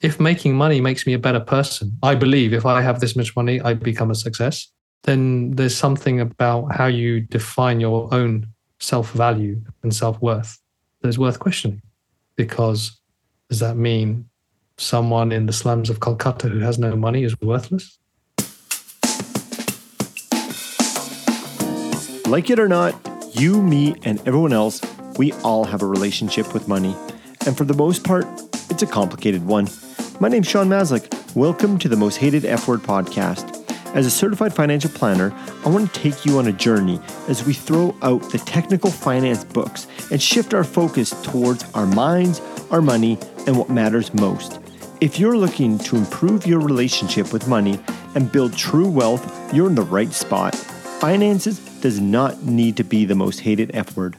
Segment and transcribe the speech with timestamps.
[0.00, 3.36] if making money makes me a better person, I believe if I have this much
[3.36, 4.68] money, I become a success,
[5.02, 8.46] then there's something about how you define your own
[8.78, 10.58] self value and self worth
[11.02, 11.82] that is worth questioning.
[12.36, 12.98] Because
[13.50, 14.28] does that mean
[14.78, 17.98] someone in the slums of Calcutta who has no money is worthless?
[22.26, 22.94] Like it or not,
[23.34, 24.80] you, me, and everyone else,
[25.18, 26.96] we all have a relationship with money.
[27.44, 28.24] And for the most part,
[28.70, 29.68] it's a complicated one.
[30.22, 31.34] My name's Sean Maslick.
[31.34, 33.56] Welcome to the Most Hated F Word podcast.
[33.94, 35.32] As a certified financial planner,
[35.64, 39.44] I want to take you on a journey as we throw out the technical finance
[39.44, 44.60] books and shift our focus towards our minds, our money, and what matters most.
[45.00, 47.80] If you're looking to improve your relationship with money
[48.14, 50.54] and build true wealth, you're in the right spot.
[50.54, 54.18] Finances does not need to be the most hated F word.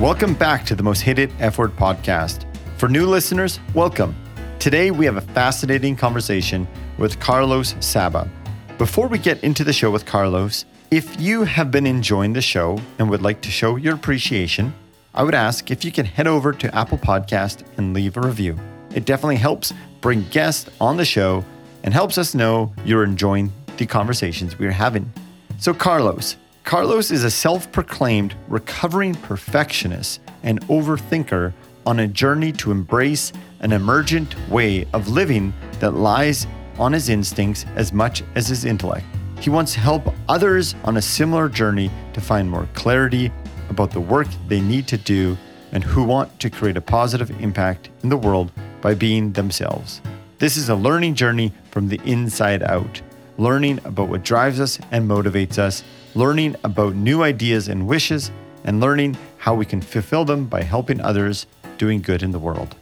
[0.00, 2.47] Welcome back to the Most Hated F Word podcast.
[2.78, 4.14] For new listeners, welcome.
[4.60, 6.64] Today we have a fascinating conversation
[6.96, 8.30] with Carlos Saba.
[8.78, 12.80] Before we get into the show with Carlos, if you have been enjoying the show
[13.00, 14.72] and would like to show your appreciation,
[15.12, 18.56] I would ask if you can head over to Apple Podcast and leave a review.
[18.94, 21.44] It definitely helps bring guests on the show
[21.82, 25.12] and helps us know you're enjoying the conversations we're having.
[25.58, 31.52] So, Carlos, Carlos is a self proclaimed recovering perfectionist and overthinker
[31.88, 36.46] on a journey to embrace an emergent way of living that lies
[36.78, 39.06] on his instincts as much as his intellect.
[39.40, 43.32] He wants to help others on a similar journey to find more clarity
[43.70, 45.34] about the work they need to do
[45.72, 48.52] and who want to create a positive impact in the world
[48.82, 50.02] by being themselves.
[50.36, 53.00] This is a learning journey from the inside out,
[53.38, 55.82] learning about what drives us and motivates us
[56.14, 58.30] learning about new ideas and wishes,
[58.64, 61.46] and learning how we can fulfill them by helping others
[61.78, 62.76] doing good in the world.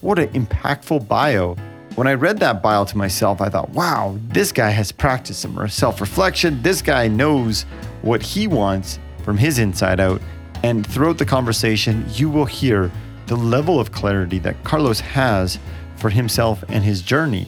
[0.00, 1.54] What an impactful bio.
[1.94, 5.68] When I read that bio to myself, I thought, wow, this guy has practiced some
[5.68, 6.60] self reflection.
[6.62, 7.62] This guy knows
[8.02, 10.20] what he wants from his inside out.
[10.62, 12.90] And throughout the conversation, you will hear
[13.26, 15.58] the level of clarity that Carlos has
[15.96, 17.46] for himself and his journey.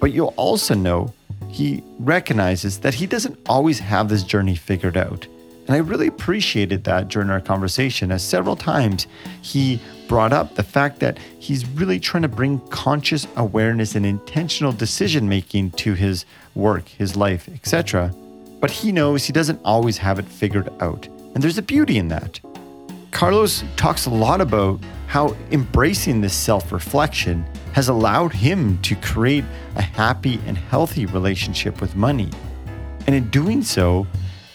[0.00, 1.12] But you'll also know
[1.48, 5.26] he recognizes that he doesn't always have this journey figured out.
[5.66, 9.06] And I really appreciated that during our conversation, as several times
[9.42, 14.72] he brought up the fact that he's really trying to bring conscious awareness and intentional
[14.72, 16.24] decision making to his
[16.54, 18.12] work, his life, etc.
[18.60, 21.06] But he knows he doesn't always have it figured out.
[21.34, 22.40] And there's a beauty in that.
[23.12, 29.44] Carlos talks a lot about how embracing this self reflection has allowed him to create
[29.76, 32.28] a happy and healthy relationship with money.
[33.06, 34.06] And in doing so,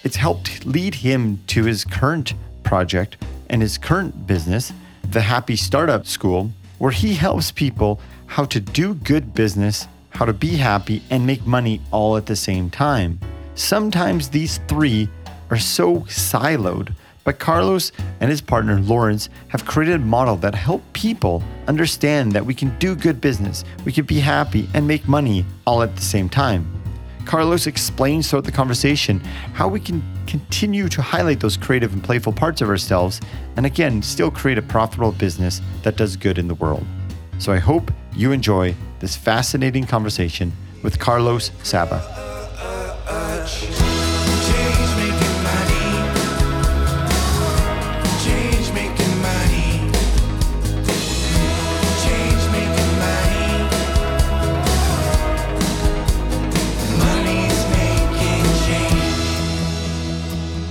[0.08, 3.18] it's helped lead him to his current project
[3.50, 4.72] and his current business,
[5.12, 10.32] the Happy Startup School, where he helps people how to do good business, how to
[10.32, 13.20] be happy, and make money all at the same time.
[13.56, 15.10] Sometimes these three
[15.50, 17.92] are so siloed but Carlos
[18.22, 22.74] and his partner Laurence have created a model that help people understand that we can
[22.80, 26.77] do good business, we can be happy and make money all at the same time.
[27.28, 29.20] Carlos explains throughout the conversation
[29.54, 33.20] how we can continue to highlight those creative and playful parts of ourselves
[33.58, 36.86] and again still create a profitable business that does good in the world.
[37.38, 42.37] So I hope you enjoy this fascinating conversation with Carlos Saba.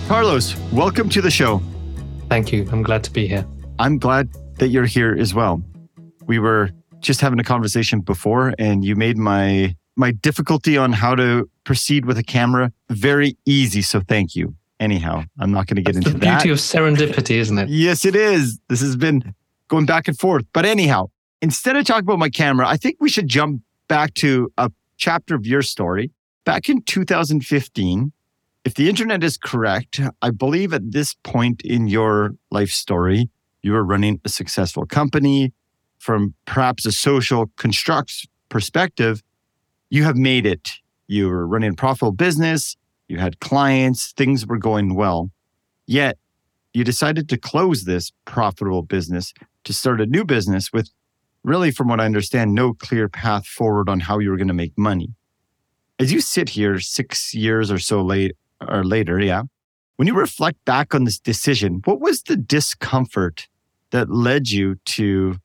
[0.08, 1.60] Carlos, welcome to the show.
[2.28, 2.68] Thank you.
[2.70, 3.44] I'm glad to be here.
[3.80, 4.28] I'm glad
[4.58, 5.60] that you're here as well.
[6.26, 11.16] We were just having a conversation before and you made my my difficulty on how
[11.16, 14.54] to proceed with a camera very easy, so thank you.
[14.78, 17.68] Anyhow, I'm not going to get That's into the beauty of serendipity, isn't it?
[17.68, 18.60] Yes, it is.
[18.68, 19.34] This has been
[19.66, 20.44] going back and forth.
[20.52, 21.10] But anyhow,
[21.42, 25.34] instead of talking about my camera, I think we should jump back to a chapter
[25.34, 26.12] of your story.
[26.44, 28.12] Back in 2015,
[28.66, 33.30] if the internet is correct, I believe at this point in your life story,
[33.62, 35.52] you were running a successful company.
[35.98, 39.22] From perhaps a social construct perspective,
[39.88, 40.68] you have made it.
[41.06, 42.76] You were running a profitable business,
[43.06, 45.30] you had clients, things were going well.
[45.86, 46.18] Yet
[46.74, 50.90] you decided to close this profitable business to start a new business with
[51.44, 54.54] really, from what I understand, no clear path forward on how you were going to
[54.54, 55.14] make money.
[56.00, 59.42] As you sit here six years or so late, or later, yeah.
[59.96, 63.48] When you reflect back on this decision, what was the discomfort
[63.90, 65.36] that led you to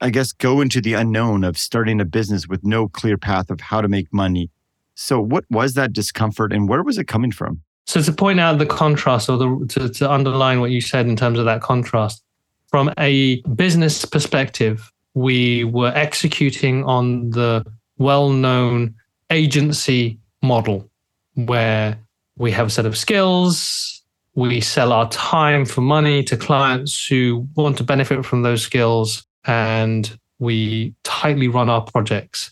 [0.00, 3.60] I guess, go into the unknown of starting a business with no clear path of
[3.60, 4.50] how to make money.
[4.94, 7.60] So, what was that discomfort and where was it coming from?
[7.86, 11.16] So, to point out the contrast or the, to, to underline what you said in
[11.16, 12.22] terms of that contrast,
[12.68, 17.64] from a business perspective, we were executing on the
[17.98, 18.94] well known
[19.30, 20.88] agency model
[21.34, 21.98] where
[22.40, 24.02] we have a set of skills,
[24.34, 29.26] we sell our time for money to clients who want to benefit from those skills,
[29.44, 32.50] and we tightly run our projects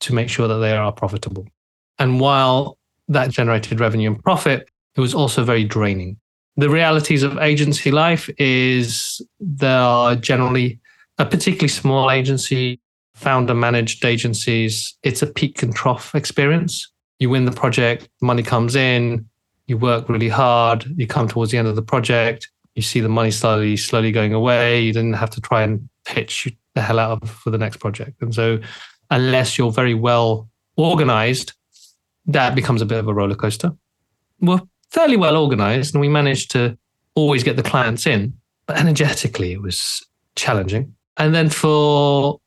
[0.00, 1.46] to make sure that they are profitable.
[1.98, 2.78] And while
[3.08, 6.16] that generated revenue and profit, it was also very draining.
[6.56, 10.80] The realities of agency life is there are generally
[11.18, 12.80] a particularly small agency,
[13.12, 14.96] founder managed agencies.
[15.02, 16.90] It's a peak and trough experience.
[17.18, 19.26] You win the project, money comes in,
[19.66, 23.08] you work really hard, you come towards the end of the project, you see the
[23.08, 24.80] money slowly, slowly going away.
[24.80, 28.20] You didn't have to try and pitch the hell out of for the next project.
[28.22, 28.60] And so,
[29.10, 31.54] unless you're very well organized,
[32.26, 33.72] that becomes a bit of a roller coaster.
[34.40, 34.60] We're
[34.90, 36.76] fairly well organized and we managed to
[37.14, 38.34] always get the clients in,
[38.66, 40.94] but energetically, it was challenging.
[41.16, 42.40] And then for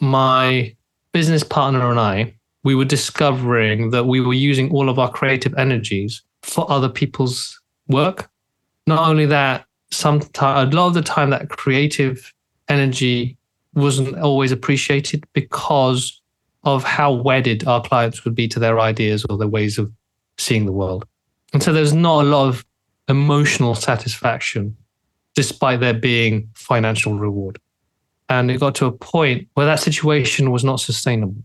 [0.00, 0.74] my
[1.12, 2.34] business partner and I,
[2.64, 7.60] we were discovering that we were using all of our creative energies for other people's
[7.88, 8.30] work.
[8.86, 12.32] Not only that, sometimes a lot of the time that creative
[12.68, 13.36] energy
[13.74, 16.20] wasn't always appreciated because
[16.64, 19.90] of how wedded our clients would be to their ideas or their ways of
[20.36, 21.06] seeing the world.
[21.52, 22.64] And so there's not a lot of
[23.08, 24.76] emotional satisfaction
[25.34, 27.60] despite there being financial reward.
[28.28, 31.44] And it got to a point where that situation was not sustainable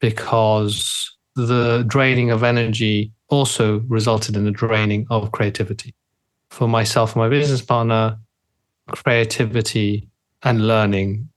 [0.00, 5.94] because the draining of energy also resulted in the draining of creativity.
[6.50, 8.18] For myself and my business partner,
[8.88, 10.08] creativity
[10.42, 11.28] and learning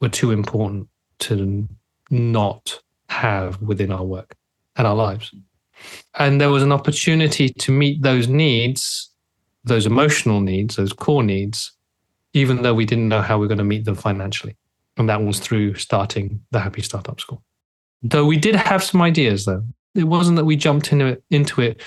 [0.00, 0.88] were too important
[1.20, 1.66] to
[2.10, 4.36] not have within our work
[4.76, 5.34] and our lives.
[6.18, 9.10] And there was an opportunity to meet those needs,
[9.64, 11.72] those emotional needs, those core needs,
[12.34, 14.56] even though we didn't know how we are going to meet them financially.
[14.96, 17.42] And that was through starting the Happy Startup School.
[18.02, 19.64] Though we did have some ideas, though.
[19.94, 21.82] It wasn't that we jumped into it, into it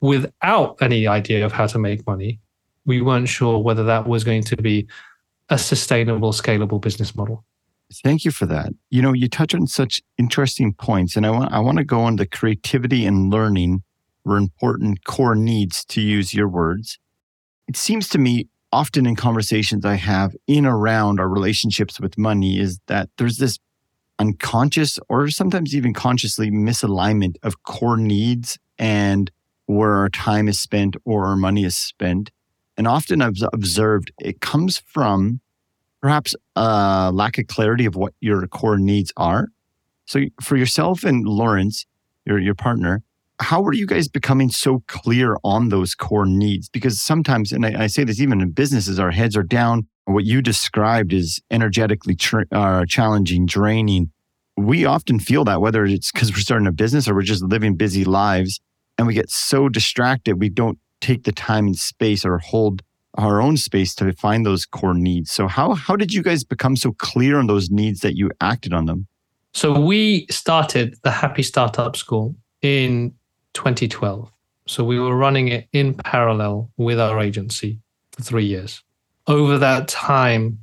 [0.00, 2.40] without any idea of how to make money.
[2.86, 4.86] We weren't sure whether that was going to be
[5.50, 7.44] a sustainable, scalable business model.
[8.02, 8.72] Thank you for that.
[8.90, 12.00] You know, you touch on such interesting points, and I want I want to go
[12.00, 13.82] on the creativity and learning
[14.24, 16.98] were important core needs to use your words.
[17.68, 22.58] It seems to me often in conversations I have in around our relationships with money
[22.58, 23.58] is that there's this
[24.18, 29.30] unconscious or sometimes even consciously misalignment of core needs and
[29.66, 32.30] where our time is spent or our money is spent.
[32.76, 35.40] And often I've observed it comes from
[36.00, 39.48] perhaps a lack of clarity of what your core needs are.
[40.06, 41.86] So for yourself and Laurence,
[42.26, 43.02] your your partner,
[43.40, 46.68] how are you guys becoming so clear on those core needs?
[46.68, 49.88] Because sometimes, and I, I say this even in businesses, our heads are down.
[50.06, 54.10] What you described is energetically tr- uh, challenging, draining.
[54.56, 57.76] We often feel that whether it's because we're starting a business or we're just living
[57.76, 58.60] busy lives,
[58.98, 62.82] and we get so distracted we don't take the time and space or hold
[63.16, 65.30] our own space to find those core needs.
[65.30, 68.72] So how how did you guys become so clear on those needs that you acted
[68.72, 69.06] on them?
[69.52, 73.14] So we started the Happy Startup School in
[73.52, 74.30] 2012.
[74.66, 77.80] So we were running it in parallel with our agency
[78.12, 78.82] for three years.
[79.26, 80.58] Over that time,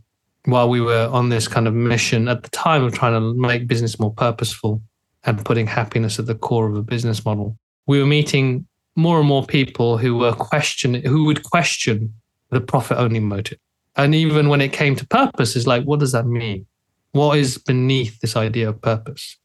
[0.45, 3.67] while we were on this kind of mission at the time of trying to make
[3.67, 4.81] business more purposeful
[5.23, 9.27] and putting happiness at the core of a business model, we were meeting more and
[9.27, 12.13] more people who were questioning, who would question
[12.49, 13.57] the profit only motive.
[13.95, 16.65] And even when it came to purpose, is like, what does that mean?
[17.11, 19.37] What is beneath this idea of purpose?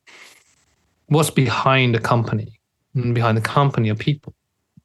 [1.06, 2.56] What's behind a company?
[2.96, 4.34] and behind the company are people.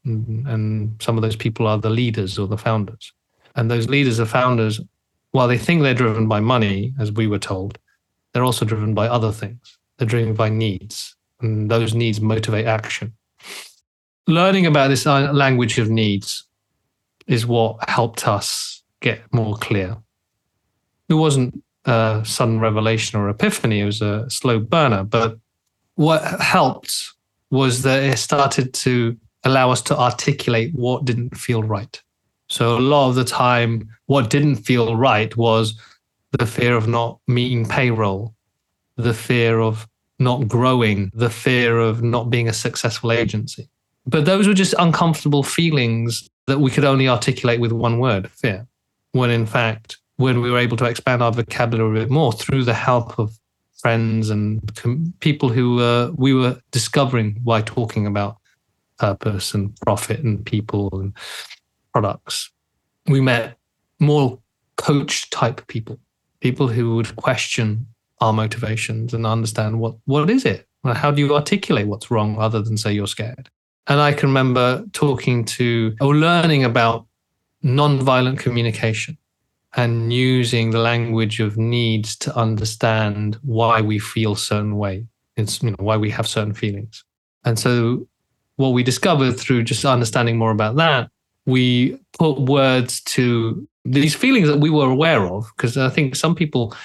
[0.03, 3.13] And some of those people are the leaders or the founders.
[3.55, 4.79] And those leaders or founders,
[5.31, 7.77] while they think they're driven by money, as we were told,
[8.33, 9.77] they're also driven by other things.
[9.97, 13.13] They're driven by needs, and those needs motivate action.
[14.27, 16.45] Learning about this uh, language of needs
[17.27, 19.97] is what helped us get more clear.
[21.09, 25.03] It wasn't a sudden revelation or epiphany, it was a slow burner.
[25.03, 25.37] But
[25.95, 27.09] what helped
[27.49, 32.01] was that it started to allow us to articulate what didn't feel right.
[32.51, 35.79] So a lot of the time, what didn't feel right was
[36.37, 38.35] the fear of not meeting payroll,
[38.97, 39.87] the fear of
[40.19, 43.69] not growing, the fear of not being a successful agency.
[44.05, 48.67] But those were just uncomfortable feelings that we could only articulate with one word fear.
[49.13, 52.65] When in fact, when we were able to expand our vocabulary a bit more through
[52.65, 53.31] the help of
[53.77, 58.35] friends and com- people who uh, we were discovering by talking about
[58.99, 61.13] purpose and profit and people and
[61.93, 62.51] products.
[63.07, 63.57] We met
[63.99, 64.39] more
[64.77, 65.99] coach type people,
[66.39, 67.87] people who would question
[68.19, 70.67] our motivations and understand what what is it?
[70.83, 73.49] How do you articulate what's wrong other than say you're scared?
[73.87, 77.05] And I can remember talking to or learning about
[77.63, 79.17] nonviolent communication
[79.75, 85.05] and using the language of needs to understand why we feel certain way.
[85.37, 87.03] It's you know why we have certain feelings.
[87.45, 88.07] And so
[88.57, 91.09] what we discovered through just understanding more about that,
[91.45, 96.35] we put words to these feelings that we were aware of, because I think some
[96.35, 96.75] people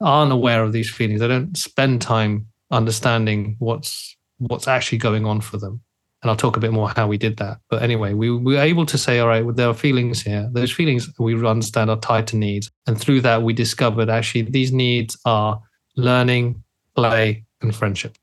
[0.00, 1.20] aren't aware of these feelings.
[1.20, 5.80] They don't spend time understanding what's what's actually going on for them.
[6.22, 7.58] And I'll talk a bit more how we did that.
[7.70, 10.48] But anyway, we, we were able to say, all right, well, there are feelings here.
[10.52, 12.70] Those feelings we understand are tied to needs.
[12.86, 15.60] And through that, we discovered actually these needs are
[15.96, 16.62] learning,
[16.94, 18.16] play, and friendship.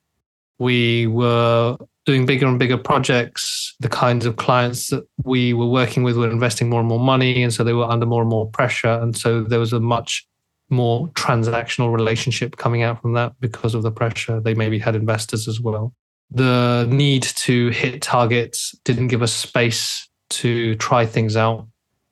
[0.60, 3.76] We were doing bigger and bigger projects.
[3.80, 7.44] The kinds of clients that we were working with were investing more and more money.
[7.44, 9.00] And so they were under more and more pressure.
[9.02, 10.26] And so there was a much
[10.70, 14.40] more transactional relationship coming out from that because of the pressure.
[14.40, 15.94] They maybe had investors as well
[16.34, 21.68] the need to hit targets didn't give us space to try things out.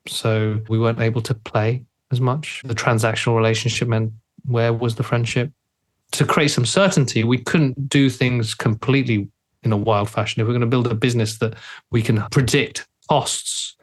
[0.08, 2.62] So we weren't able to play as much.
[2.64, 4.14] The transactional relationship meant
[4.46, 5.52] where was the friendship?
[6.14, 9.30] To create some certainty, we couldn't do things completely
[9.64, 10.42] in a wild fashion.
[10.42, 11.56] If we're going to build a business that
[11.92, 13.76] we can predict costs,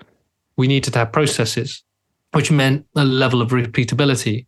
[0.56, 1.82] we needed to have processes,
[2.32, 4.46] which meant a level of repeatability,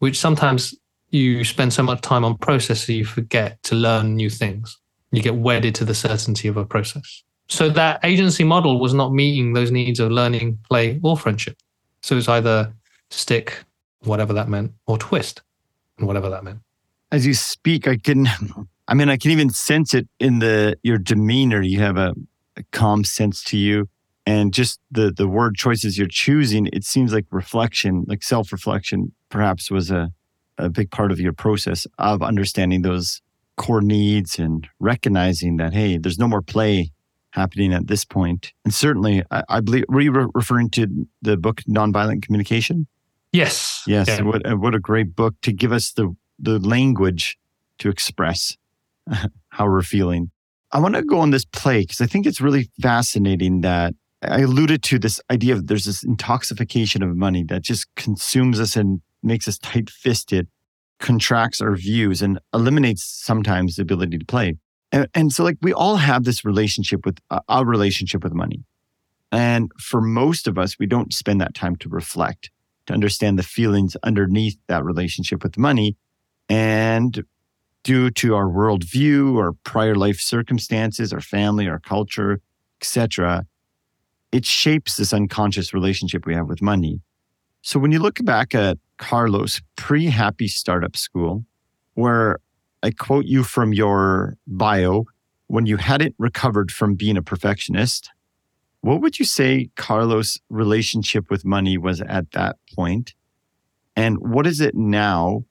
[0.00, 0.74] which sometimes
[1.10, 4.78] you spend so much time on processes you forget to learn new things
[5.12, 7.22] you get wedded to the certainty of a process.
[7.48, 11.56] So that agency model was not meeting those needs of learning, play, or friendship.
[12.02, 12.72] So it's either
[13.10, 13.62] stick,
[14.04, 15.42] whatever that meant, or twist,
[15.98, 16.60] whatever that meant.
[17.12, 18.26] As you speak, I can,
[18.88, 21.62] I mean, I can even sense it in the your demeanor.
[21.62, 22.14] You have a,
[22.56, 23.88] a calm sense to you,
[24.26, 26.68] and just the the word choices you're choosing.
[26.72, 30.12] It seems like reflection, like self reflection, perhaps was a
[30.58, 33.22] a big part of your process of understanding those
[33.56, 36.90] core needs and recognizing that, hey, there's no more play
[37.30, 38.52] happening at this point.
[38.64, 42.86] And certainly, I, I believe, were you re- referring to the book Nonviolent Communication?
[43.32, 43.82] Yes.
[43.86, 44.08] Yes.
[44.08, 44.22] Yeah.
[44.22, 47.38] What, what a great book to give us the, the language
[47.78, 48.56] to express
[49.48, 50.30] how we're feeling.
[50.72, 54.40] I want to go on this play because I think it's really fascinating that I
[54.40, 59.02] alluded to this idea of there's this intoxication of money that just consumes us and
[59.22, 60.48] makes us tight fisted
[60.98, 64.54] contracts our views and eliminates sometimes the ability to play.
[64.92, 68.62] And, and so, like, we all have this relationship with uh, our relationship with money.
[69.32, 72.50] And for most of us, we don't spend that time to reflect,
[72.86, 75.96] to understand the feelings underneath that relationship with money.
[76.48, 77.24] And
[77.82, 82.40] due to our worldview, our prior life circumstances, our family, our culture,
[82.80, 83.46] etc.,
[84.30, 87.00] it shapes this unconscious relationship we have with money.
[87.60, 91.44] So when you look back at Carlos pre happy startup school,
[91.94, 92.38] where
[92.82, 95.04] I quote you from your bio
[95.48, 98.10] when you hadn't recovered from being a perfectionist,
[98.80, 103.14] what would you say Carlos' relationship with money was at that point?
[103.94, 105.44] And what is it now,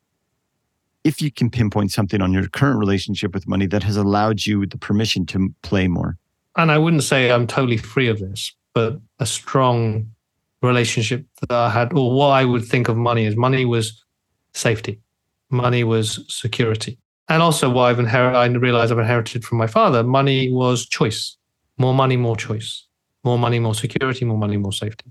[1.03, 4.65] if you can pinpoint something on your current relationship with money that has allowed you
[4.65, 6.17] the permission to play more?
[6.57, 10.11] And I wouldn't say I'm totally free of this, but a strong
[10.61, 14.03] relationship that I had, or what I would think of money as money was
[14.53, 14.99] safety,
[15.49, 16.97] money was security.
[17.29, 21.37] And also, what I've inherited, I realized I've inherited from my father money was choice.
[21.77, 22.85] More money, more choice.
[23.23, 25.05] More money, more security, more money, more safety.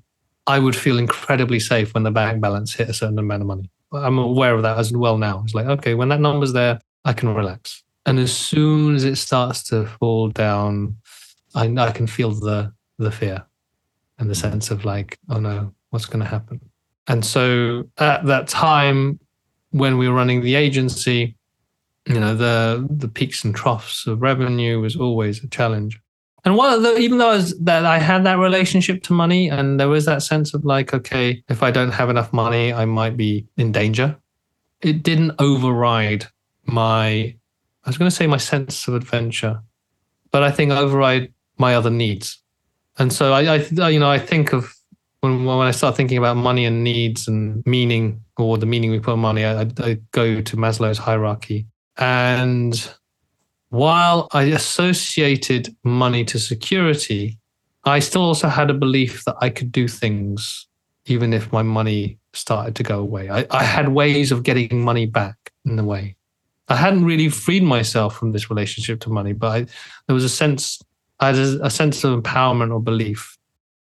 [0.47, 3.71] I would feel incredibly safe when the bank balance hit a certain amount of money.
[3.93, 5.43] I'm aware of that as well now.
[5.45, 7.83] It's like, okay, when that number's there, I can relax.
[8.07, 10.97] And as soon as it starts to fall down,
[11.55, 13.45] I, I can feel the the fear
[14.19, 16.61] and the sense of like, oh no, what's going to happen?
[17.09, 19.19] And so at that time,
[19.71, 21.37] when we were running the agency,
[22.07, 26.01] you know, the the peaks and troughs of revenue was always a challenge.
[26.45, 29.89] And while even though I was, that I had that relationship to money, and there
[29.89, 33.47] was that sense of like, okay, if I don't have enough money, I might be
[33.57, 34.17] in danger.
[34.81, 36.27] It didn't override
[36.65, 37.07] my,
[37.85, 39.63] I was going to say my sense of adventure,
[40.31, 42.43] but I think override my other needs.
[42.99, 44.75] And so I, I you know, I think of
[45.21, 49.01] when when I start thinking about money and needs and meaning, or the meaning we
[49.01, 51.67] put on money, I, I go to Maslow's hierarchy.
[51.99, 52.91] And
[53.71, 57.39] while I associated money to security,
[57.85, 60.67] I still also had a belief that I could do things
[61.07, 63.31] even if my money started to go away.
[63.31, 66.17] I, I had ways of getting money back in a way.
[66.69, 69.67] I hadn't really freed myself from this relationship to money, but I,
[70.07, 70.81] there was a sense,
[71.19, 73.37] I had a, a sense of empowerment or belief.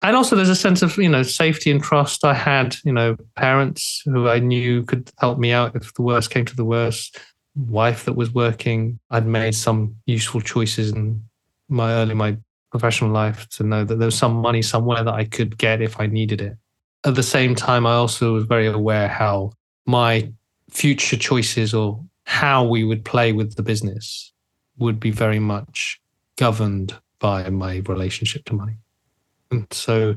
[0.02, 2.26] And also there's a sense of, you know, safety and trust.
[2.26, 6.32] I had, you know, parents who I knew could help me out if the worst
[6.32, 7.20] came to the worst,
[7.56, 9.00] wife that was working.
[9.10, 11.24] I'd made some useful choices in
[11.70, 12.38] my early, my
[12.72, 16.00] professional life to know that there was some money somewhere that I could get if
[16.00, 16.58] I needed it.
[17.04, 19.52] At the same time, I also was very aware how
[19.86, 20.32] my
[20.70, 24.32] future choices or how we would play with the business
[24.78, 26.00] would be very much
[26.38, 28.78] governed by my relationship to money.
[29.52, 30.16] And so,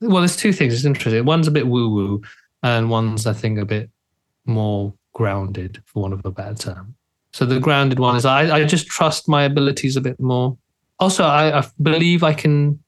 [0.00, 0.74] well, there's two things.
[0.74, 1.24] It's interesting.
[1.24, 2.22] One's a bit woo woo,
[2.62, 3.90] and one's, I think, a bit
[4.46, 6.94] more grounded, for want of a better term.
[7.32, 10.58] So the grounded one is I, I just trust my abilities a bit more
[11.00, 12.78] also, I, I believe I can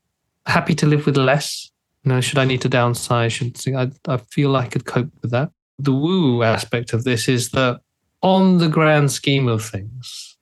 [0.46, 1.70] happy to live with less.
[2.04, 3.30] You know, should I need to downsize?
[3.32, 5.50] Should I, I feel I could cope with that.
[5.78, 7.80] The woo aspect of this is that
[8.22, 10.36] on the grand scheme of things,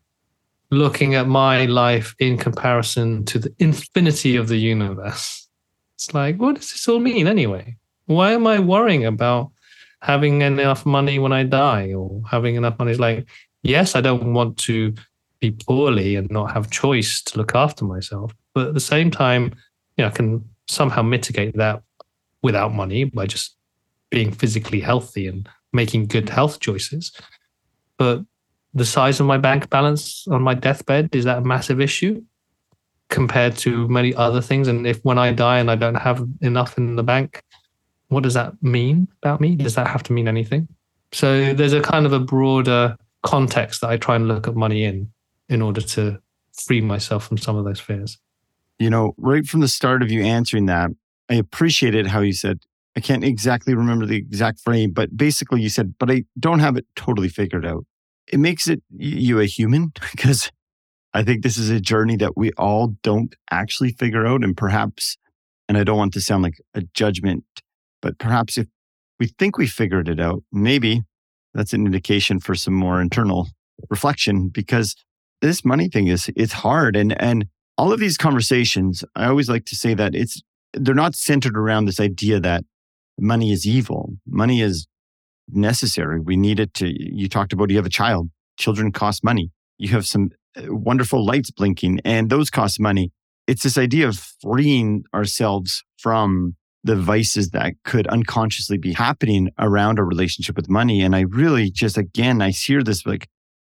[0.70, 5.48] looking at my life in comparison to the infinity of the universe,
[5.94, 7.76] it's like, what does this all mean anyway?
[8.06, 9.52] Why am I worrying about
[10.02, 12.92] having enough money when I die or having enough money?
[12.92, 13.28] It's like,
[13.62, 14.94] yes, I don't want to
[15.40, 18.32] be poorly and not have choice to look after myself.
[18.54, 19.54] But at the same time,
[19.96, 21.82] you know, I can somehow mitigate that
[22.42, 23.56] without money by just
[24.10, 27.12] being physically healthy and making good health choices.
[27.96, 28.22] But
[28.74, 32.22] the size of my bank balance on my deathbed is that a massive issue
[33.08, 34.68] compared to many other things?
[34.68, 37.42] And if when I die and I don't have enough in the bank,
[38.10, 39.56] what does that mean about me?
[39.56, 40.68] Does that have to mean anything?
[41.12, 44.84] So there's a kind of a broader context that I try and look at money
[44.84, 45.10] in
[45.48, 46.20] in order to
[46.52, 48.18] free myself from some of those fears.
[48.78, 50.90] You know, right from the start of you answering that,
[51.28, 52.60] I appreciated how you said,
[52.96, 56.76] I can't exactly remember the exact frame, but basically you said, but I don't have
[56.76, 57.84] it totally figured out.
[58.26, 60.50] It makes it you a human because
[61.12, 64.42] I think this is a journey that we all don't actually figure out.
[64.42, 65.16] And perhaps,
[65.68, 67.44] and I don't want to sound like a judgment,
[68.02, 68.66] but perhaps if
[69.18, 71.02] we think we figured it out, maybe
[71.54, 73.48] that's an indication for some more internal
[73.88, 74.94] reflection because
[75.40, 77.46] this money thing is it's hard and and
[77.78, 80.42] all of these conversations i always like to say that it's
[80.74, 82.62] they're not centered around this idea that
[83.18, 84.86] money is evil money is
[85.52, 86.20] necessary.
[86.20, 89.88] We need it to you talked about you have a child children cost money you
[89.88, 93.12] have some uh, wonderful lights blinking and those cost money.
[93.46, 99.98] It's this idea of freeing ourselves from the vices that could unconsciously be happening around
[99.98, 103.28] a relationship with money and i really just again i hear this like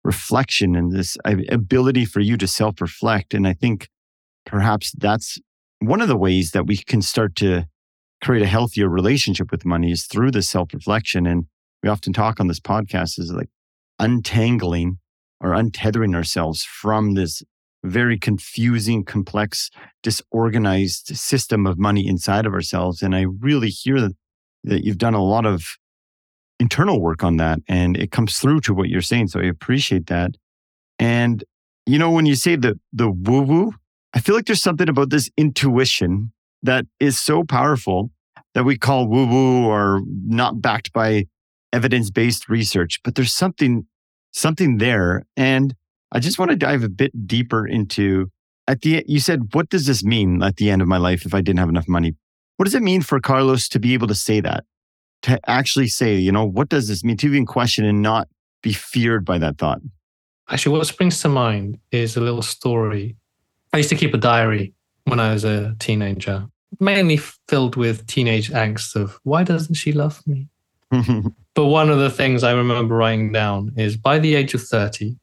[0.06, 3.34] reflection and this ability for you to self reflect.
[3.34, 3.89] And I think
[4.46, 5.39] perhaps that's
[5.80, 7.65] one of the ways that we can start to
[8.24, 11.26] create a healthier relationship with money is through this self reflection.
[11.26, 11.46] And
[11.84, 13.50] we often talk on this podcast is like
[14.00, 15.00] untangling
[15.41, 17.44] or untethering ourselves from this
[17.86, 19.69] very confusing, complex,
[20.04, 23.02] disorganized system of money inside of ourselves.
[23.02, 24.13] And I really hear that,
[24.63, 25.78] that you've done a lot of
[26.60, 29.28] internal work on that and it comes through to what you're saying.
[29.28, 30.32] So I appreciate that.
[31.00, 31.43] And
[31.86, 33.74] you know, when you say the the woo woo,
[34.13, 36.32] I feel like there's something about this intuition
[36.63, 38.12] that is so powerful
[38.54, 41.26] that we call woo woo or not backed by
[41.71, 43.00] evidence based research.
[43.04, 43.86] But there's something
[44.32, 45.76] something there, and
[46.12, 48.32] I just want to dive a bit deeper into.
[48.68, 51.36] At the you said, what does this mean at the end of my life if
[51.36, 52.15] I didn't have enough money?
[52.58, 54.63] What does it mean for Carlos to be able to say that?
[55.26, 57.18] to actually say, you know, what does this mean?
[57.18, 58.28] To even question and not
[58.62, 59.82] be feared by that thought.
[60.50, 63.15] Actually, what springs to mind is a little story.
[63.74, 64.74] I used to keep a diary
[65.06, 66.48] when I was a teenager,
[66.80, 70.48] mainly filled with teenage angst of why doesn't she love me?
[70.91, 75.15] but one of the things I remember writing down is by the age of 30,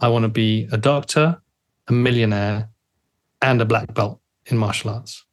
[0.00, 1.40] I want to be a doctor,
[1.88, 2.68] a millionaire,
[3.42, 5.24] and a black belt in martial arts.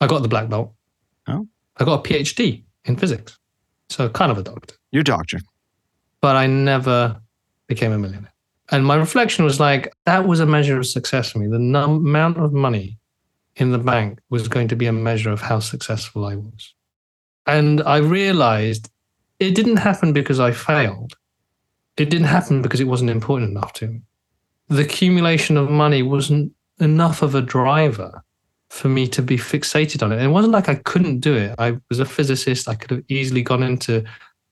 [0.00, 0.72] I got the black belt.
[1.28, 1.46] Oh.
[1.76, 3.38] I got a PhD in physics.
[3.88, 4.76] So kind of a doctor.
[4.92, 5.40] You're a doctor.
[6.20, 7.20] But I never
[7.66, 8.32] became a millionaire.
[8.70, 11.48] And my reflection was like, that was a measure of success for me.
[11.48, 12.98] The num- amount of money
[13.56, 16.74] in the bank was going to be a measure of how successful I was.
[17.46, 18.90] And I realized
[19.40, 21.14] it didn't happen because I failed.
[22.00, 24.00] It didn't happen because it wasn't important enough to me.
[24.68, 28.24] The accumulation of money wasn't enough of a driver
[28.70, 30.16] for me to be fixated on it.
[30.16, 31.54] And it wasn't like I couldn't do it.
[31.58, 32.68] I was a physicist.
[32.68, 34.04] I could have easily gone into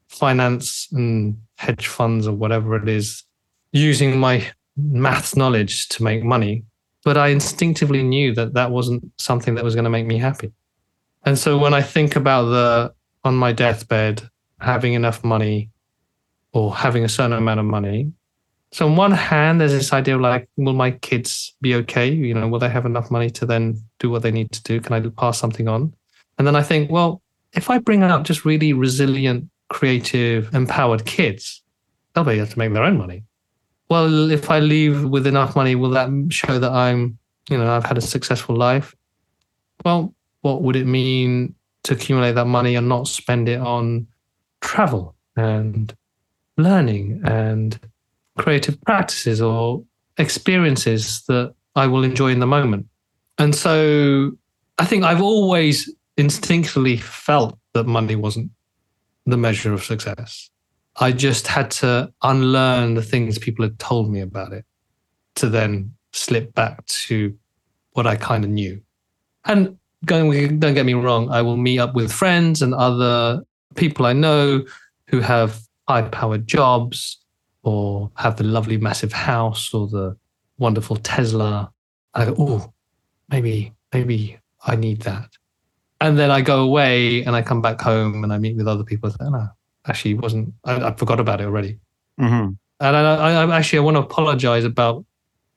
[0.08, 3.24] finance and hedge funds or whatever it is,
[3.72, 4.44] using my
[4.76, 6.64] maths knowledge to make money.
[7.02, 10.52] But I instinctively knew that that wasn't something that was going to make me happy.
[11.24, 12.92] And so when I think about the
[13.24, 14.28] on my deathbed
[14.60, 15.70] having enough money
[16.52, 18.12] or having a certain amount of money.
[18.72, 22.10] So on one hand, there's this idea of like, will my kids be okay?
[22.10, 24.80] You know, will they have enough money to then do what they need to do?
[24.80, 25.94] Can I pass something on?
[26.38, 27.22] And then I think, well,
[27.54, 31.62] if I bring up just really resilient, creative, empowered kids,
[32.14, 33.24] they'll be able to make their own money.
[33.88, 37.86] Well, if I leave with enough money, will that show that I'm, you know, I've
[37.86, 38.94] had a successful life?
[39.84, 44.06] Well, what would it mean to accumulate that money and not spend it on
[44.60, 45.94] travel and
[46.58, 47.80] learning and
[48.36, 49.82] creative practices or
[50.18, 52.86] experiences that I will enjoy in the moment.
[53.38, 54.32] And so
[54.78, 58.50] I think I've always instinctively felt that money wasn't
[59.24, 60.50] the measure of success.
[60.96, 64.64] I just had to unlearn the things people had told me about it
[65.36, 67.36] to then slip back to
[67.92, 68.80] what I kind of knew.
[69.44, 73.42] And don't, don't get me wrong, I will meet up with friends and other
[73.76, 74.64] people I know
[75.06, 77.18] who have high powered jobs
[77.62, 80.16] or have the lovely massive house or the
[80.58, 81.72] wonderful Tesla.
[82.14, 82.72] I go, oh,
[83.28, 85.30] maybe, maybe I need that.
[86.00, 88.84] And then I go away and I come back home and I meet with other
[88.84, 89.12] people.
[89.18, 89.48] and I no,
[89.86, 91.80] actually, wasn't, I, I, forgot about it already.
[92.20, 92.52] Mm-hmm.
[92.80, 95.04] And I, I, actually, I want to apologize about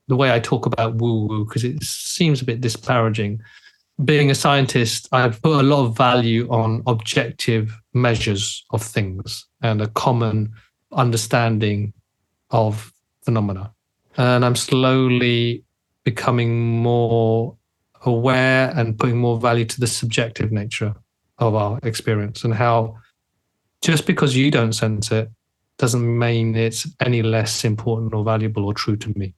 [0.07, 3.39] the way I talk about woo woo because it seems a bit disparaging
[4.05, 9.81] being a scientist, I've put a lot of value on objective measures of things and
[9.81, 10.53] a common
[10.91, 11.93] understanding
[12.49, 13.71] of phenomena.
[14.17, 15.63] And I'm slowly
[16.03, 17.55] becoming more
[18.05, 20.95] aware and putting more value to the subjective nature
[21.37, 22.97] of our experience and how
[23.81, 25.29] just because you don't sense it
[25.77, 29.33] doesn't mean it's any less important or valuable or true to me.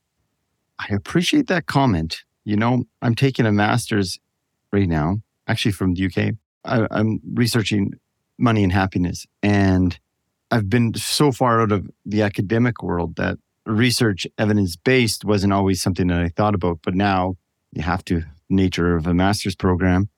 [0.79, 2.23] I appreciate that comment.
[2.43, 4.19] You know, I'm taking a master's
[4.73, 6.35] right now, actually from the UK.
[6.65, 7.93] I, I'm researching
[8.37, 9.25] money and happiness.
[9.41, 9.97] And
[10.51, 15.81] I've been so far out of the academic world that research evidence based wasn't always
[15.81, 16.79] something that I thought about.
[16.83, 17.37] But now
[17.71, 20.09] you have to, nature of a master's program.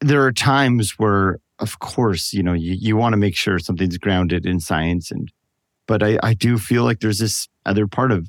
[0.00, 3.98] There are times where, of course, you know, you, you want to make sure something's
[3.98, 5.10] grounded in science.
[5.10, 5.32] And,
[5.86, 8.28] but I, I do feel like there's this other part of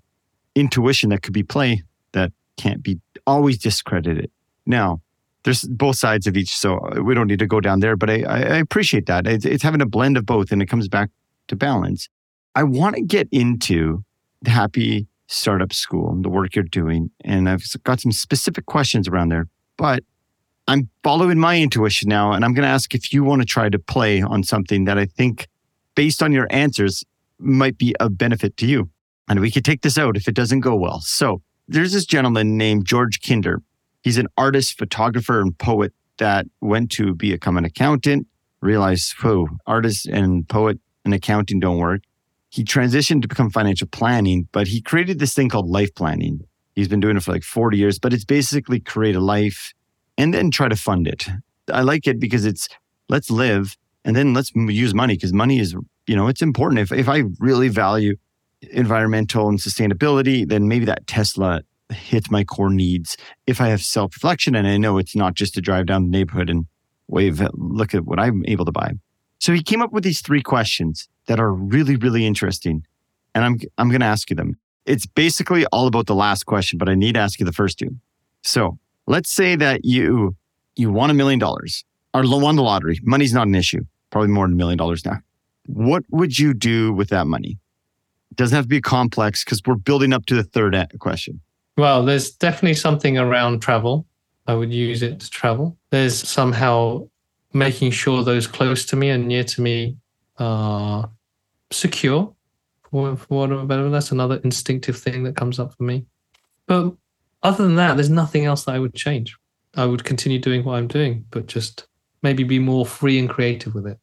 [0.56, 4.32] intuition that could be play that can't be always discredited.
[4.66, 5.02] Now,
[5.44, 7.96] there's both sides of each, so we don't need to go down there.
[7.96, 9.26] But I, I appreciate that.
[9.26, 11.10] It's, it's having a blend of both, and it comes back
[11.48, 12.10] to balance.
[12.56, 14.04] I want to get into
[14.42, 19.08] the happy startup school and the work you're doing, and I've got some specific questions
[19.08, 19.48] around there.
[19.78, 20.04] But
[20.68, 23.70] I'm following my intuition now, and I'm going to ask if you want to try
[23.70, 25.48] to play on something that I think,
[25.96, 27.04] based on your answers,
[27.40, 28.90] might be of benefit to you.
[29.30, 31.00] And we could take this out if it doesn't go well.
[31.02, 33.62] So there's this gentleman named George Kinder
[34.02, 38.28] He's an artist, photographer, and poet that went to become an accountant,
[38.62, 42.02] realized, whoa, artist and poet and accounting don't work.
[42.50, 46.42] He transitioned to become financial planning, but he created this thing called life planning.
[46.76, 49.74] He's been doing it for like 40 years, but it's basically create a life
[50.18, 51.28] and then try to fund it.
[51.72, 52.68] I like it because it's
[53.08, 55.76] let's live and then let's use money because money is,
[56.08, 56.80] you know, it's important.
[56.80, 58.16] If, if I really value
[58.72, 64.16] environmental and sustainability, then maybe that Tesla hit my core needs if I have self
[64.16, 66.66] reflection and I know it's not just to drive down the neighborhood and
[67.08, 68.94] wave, look at what I'm able to buy.
[69.40, 72.86] So he came up with these three questions that are really, really interesting.
[73.34, 74.58] And I'm, I'm going to ask you them.
[74.86, 77.80] It's basically all about the last question, but I need to ask you the first
[77.80, 77.96] two.
[78.44, 80.36] So let's say that you,
[80.76, 83.00] you won a million dollars or won the lottery.
[83.04, 85.18] Money's not an issue, probably more than a million dollars now.
[85.68, 87.60] What would you do with that money?
[88.32, 91.42] It doesn't have to be complex because we're building up to the third question.
[91.80, 94.06] Well, there's definitely something around travel.
[94.48, 95.78] I would use it to travel.
[95.92, 97.08] There's somehow
[97.54, 99.96] making sure those close to me and near to me
[100.40, 101.10] are
[101.72, 102.36] secure.
[102.92, 106.06] For, for better, that's another instinctive thing that comes up for me.
[106.66, 106.96] But
[107.44, 109.38] other than that, there's nothing else that I would change.
[109.78, 111.88] I would continue doing what I'm doing, but just
[112.24, 113.98] maybe be more free and creative with it.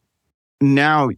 [0.61, 1.09] Now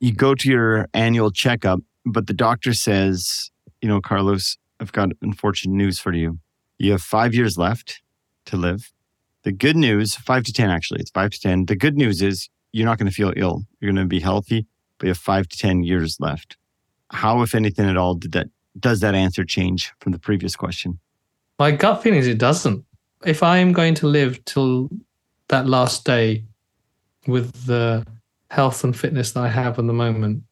[0.00, 5.10] you go to your annual checkup, but the doctor says, you know, Carlos, I've got
[5.22, 6.38] unfortunate news for you.
[6.78, 8.02] You have five years left
[8.46, 8.92] to live.
[9.42, 11.66] The good news, five to 10, actually, it's five to 10.
[11.66, 13.62] The good news is you're not going to feel ill.
[13.80, 14.66] You're going to be healthy,
[14.98, 16.56] but you have five to 10 years left.
[17.10, 20.98] How, if anything at all, did that, does that answer change from the previous question?
[21.58, 22.84] My gut feeling is it doesn't.
[23.24, 24.90] If I am going to live till
[25.48, 26.44] that last day
[27.26, 28.06] with the
[28.50, 30.44] health and fitness that I have in the moment,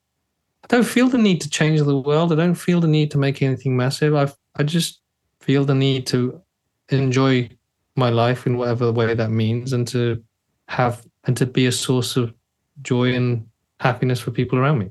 [0.69, 2.33] I don't feel the need to change the world.
[2.33, 4.15] I don't feel the need to make anything massive.
[4.15, 5.01] I I just
[5.41, 6.41] feel the need to
[6.89, 7.51] enjoy
[7.95, 10.23] my life in whatever way that means and to
[10.69, 12.35] have and to be a source of
[12.83, 13.47] joy and
[13.81, 14.91] happiness for people around me.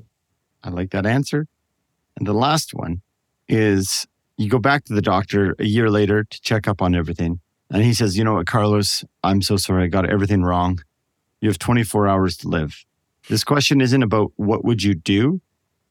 [0.64, 1.46] I like that answer.
[2.16, 3.02] And the last one
[3.48, 4.06] is
[4.38, 7.40] you go back to the doctor a year later to check up on everything.
[7.70, 9.84] And he says, You know what, Carlos, I'm so sorry.
[9.84, 10.80] I got everything wrong.
[11.40, 12.84] You have 24 hours to live.
[13.28, 15.40] This question isn't about what would you do?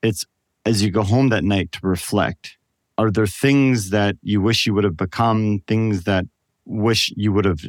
[0.02, 0.26] It's
[0.66, 2.58] as you go home that night to reflect.
[2.98, 6.26] Are there things that you wish you would have become, things that
[6.66, 7.60] wish you would have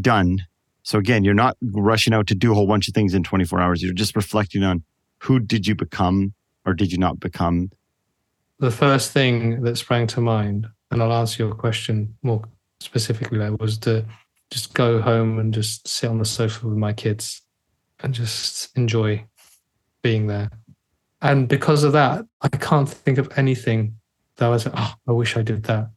[0.00, 0.44] done?
[0.82, 3.60] So again, you're not rushing out to do a whole bunch of things in 24
[3.60, 3.82] hours.
[3.82, 4.82] You're just reflecting on
[5.18, 6.34] who did you become
[6.66, 7.70] or did you not become?
[8.58, 12.42] The first thing that sprang to mind, and I'll answer your question more
[12.80, 14.04] specifically, that was to
[14.50, 17.42] just go home and just sit on the sofa with my kids
[18.00, 19.24] and just enjoy
[20.02, 20.50] being there.
[21.22, 23.94] And because of that, I can't think of anything
[24.36, 25.90] that I was oh, ah, I wish I did that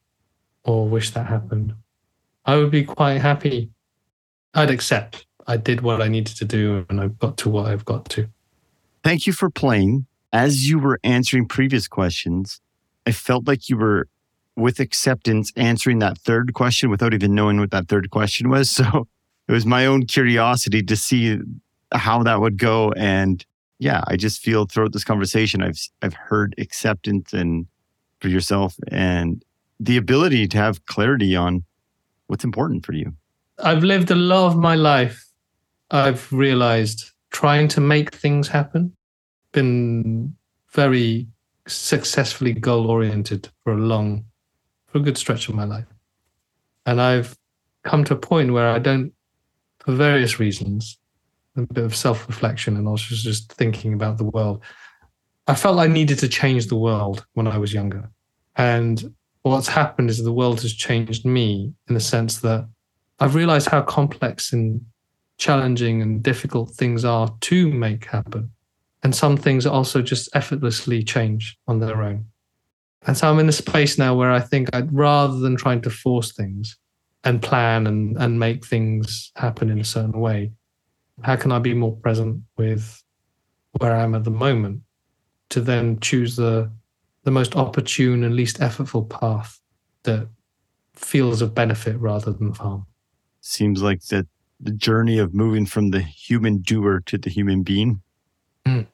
[0.63, 1.73] or wish that happened.
[2.45, 3.71] I would be quite happy.
[4.53, 7.85] I'd accept I did what I needed to do and I've got to what I've
[7.85, 8.27] got to.
[9.03, 10.05] Thank you for playing.
[10.31, 12.61] As you were answering previous questions,
[13.07, 14.07] I felt like you were
[14.55, 18.69] with acceptance answering that third question without even knowing what that third question was.
[18.85, 19.07] So
[19.47, 21.39] it was my own curiosity to see
[21.91, 22.91] how that would go.
[22.93, 23.45] And
[23.79, 27.67] yeah, I just feel throughout this conversation, I've I've heard acceptance and
[28.19, 29.43] for yourself and
[29.79, 31.63] the ability to have clarity on
[32.27, 33.13] what's important for you.
[33.59, 35.25] I've lived a lot of my life.
[35.91, 38.93] I've realized trying to make things happen,
[39.51, 40.35] been
[40.71, 41.27] very
[41.67, 44.25] successfully goal oriented for a long,
[44.87, 45.85] for a good stretch of my life.
[46.85, 47.37] And I've
[47.83, 49.13] come to a point where I don't,
[49.79, 50.97] for various reasons,
[51.55, 54.61] a bit of self reflection and I was just thinking about the world.
[55.47, 58.09] I felt I needed to change the world when I was younger.
[58.55, 59.13] And
[59.43, 62.67] what's happened is the world has changed me in the sense that
[63.19, 64.81] I've realized how complex and
[65.37, 68.51] challenging and difficult things are to make happen.
[69.03, 72.25] And some things also just effortlessly change on their own.
[73.05, 75.91] And so I'm in a space now where I think I'd rather than trying to
[75.91, 76.77] force things
[77.23, 80.51] and plan and, and make things happen in a certain way,
[81.23, 83.03] how can I be more present with
[83.79, 84.81] where I am at the moment
[85.49, 86.71] to then choose the
[87.23, 89.59] the most opportune and least effortful path
[90.03, 90.27] that
[90.93, 92.85] feels of benefit rather than harm.
[93.41, 94.27] Seems like that
[94.59, 98.01] the journey of moving from the human doer to the human being.
[98.65, 98.87] Mm,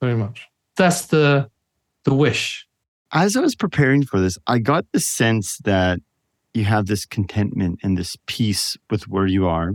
[0.00, 0.48] very much.
[0.76, 1.50] That's the
[2.04, 2.66] the wish.
[3.12, 6.00] As I was preparing for this, I got the sense that
[6.54, 9.74] you have this contentment and this peace with where you are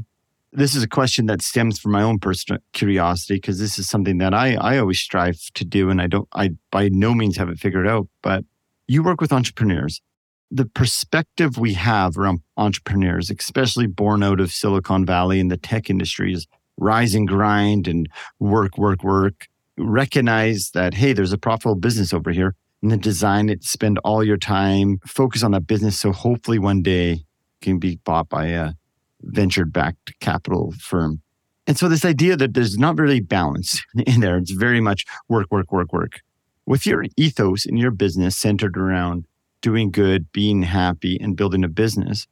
[0.54, 4.18] this is a question that stems from my own personal curiosity because this is something
[4.18, 7.50] that I, I always strive to do and I don't I by no means have
[7.50, 8.08] it figured out.
[8.22, 8.44] But
[8.88, 10.02] you work with entrepreneurs.
[10.50, 15.90] The perspective we have around entrepreneurs, especially born out of Silicon Valley and the tech
[15.90, 16.46] industry, is
[16.78, 18.10] rise and grind and
[18.40, 19.48] work, work, work.
[19.78, 24.24] Recognize that, hey, there's a profitable business over here and then design it, spend all
[24.24, 25.98] your time, focus on that business.
[25.98, 27.24] So hopefully one day
[27.62, 28.74] can be bought by a
[29.24, 31.22] venture backed capital firm.
[31.68, 35.48] And so, this idea that there's not really balance in there, it's very much work,
[35.52, 36.22] work, work, work.
[36.66, 39.26] With your ethos in your business centered around
[39.62, 42.28] doing good, being happy, and building a business,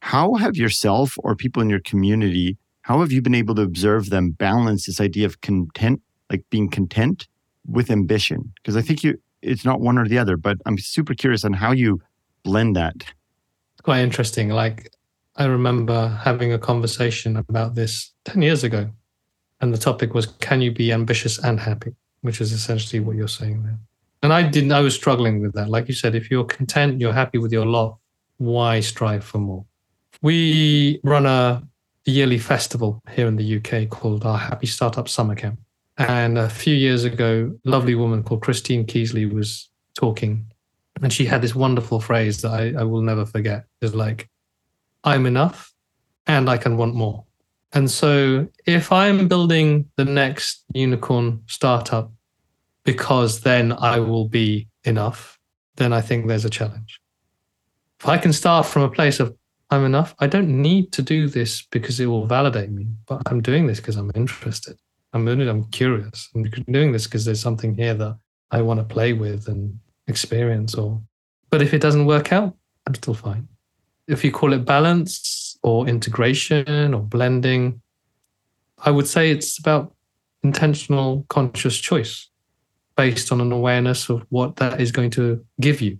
[0.00, 4.10] how have yourself or people in your community, how have you been able to observe
[4.10, 7.28] them balance this idea of content, like being content
[7.66, 8.52] with ambition?
[8.56, 11.52] Because I think you, it's not one or the other, but I'm super curious on
[11.52, 12.02] how you
[12.42, 12.96] blend that.
[12.96, 14.48] It's quite interesting.
[14.48, 14.90] Like
[15.36, 18.90] I remember having a conversation about this 10 years ago.
[19.60, 21.94] And the topic was Can you be ambitious and happy?
[22.20, 23.78] Which is essentially what you're saying there.
[24.22, 25.68] And I didn't, I was struggling with that.
[25.68, 27.98] Like you said, if you're content, you're happy with your lot,
[28.38, 29.64] why strive for more?
[30.20, 31.62] We run a
[32.04, 35.58] yearly festival here in the UK called our Happy Startup Summer Camp.
[35.98, 40.46] And a few years ago, lovely woman called Christine Keasley was talking.
[41.02, 43.64] And she had this wonderful phrase that I, I will never forget.
[43.80, 44.28] Is like,
[45.04, 45.72] I'm enough
[46.26, 47.24] and I can want more.
[47.72, 52.12] And so if I'm building the next unicorn startup
[52.84, 55.38] because then I will be enough,
[55.76, 57.00] then I think there's a challenge.
[58.00, 59.34] If I can start from a place of
[59.70, 63.40] I'm enough, I don't need to do this because it will validate me, but I'm
[63.40, 64.76] doing this because I'm interested.
[65.14, 66.28] I'm I'm curious.
[66.34, 68.18] I'm doing this because there's something here that
[68.50, 71.00] I want to play with and experience or
[71.48, 72.54] but if it doesn't work out,
[72.86, 73.48] I'm still fine
[74.08, 77.80] if you call it balance or integration or blending,
[78.84, 79.94] I would say it's about
[80.42, 82.28] intentional conscious choice
[82.96, 85.98] based on an awareness of what that is going to give you.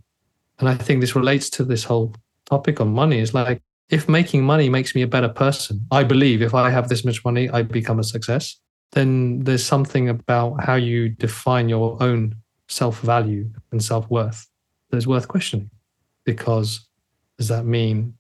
[0.59, 2.15] And I think this relates to this whole
[2.47, 6.43] topic on money is like if making money makes me a better person, I believe
[6.43, 8.57] if I have this much money, I become a success,
[8.93, 12.35] then there's something about how you define your own
[12.69, 14.47] self value and self worth
[14.91, 15.71] that is worth questioning.
[16.25, 16.87] Because
[17.43, 18.15] does that mean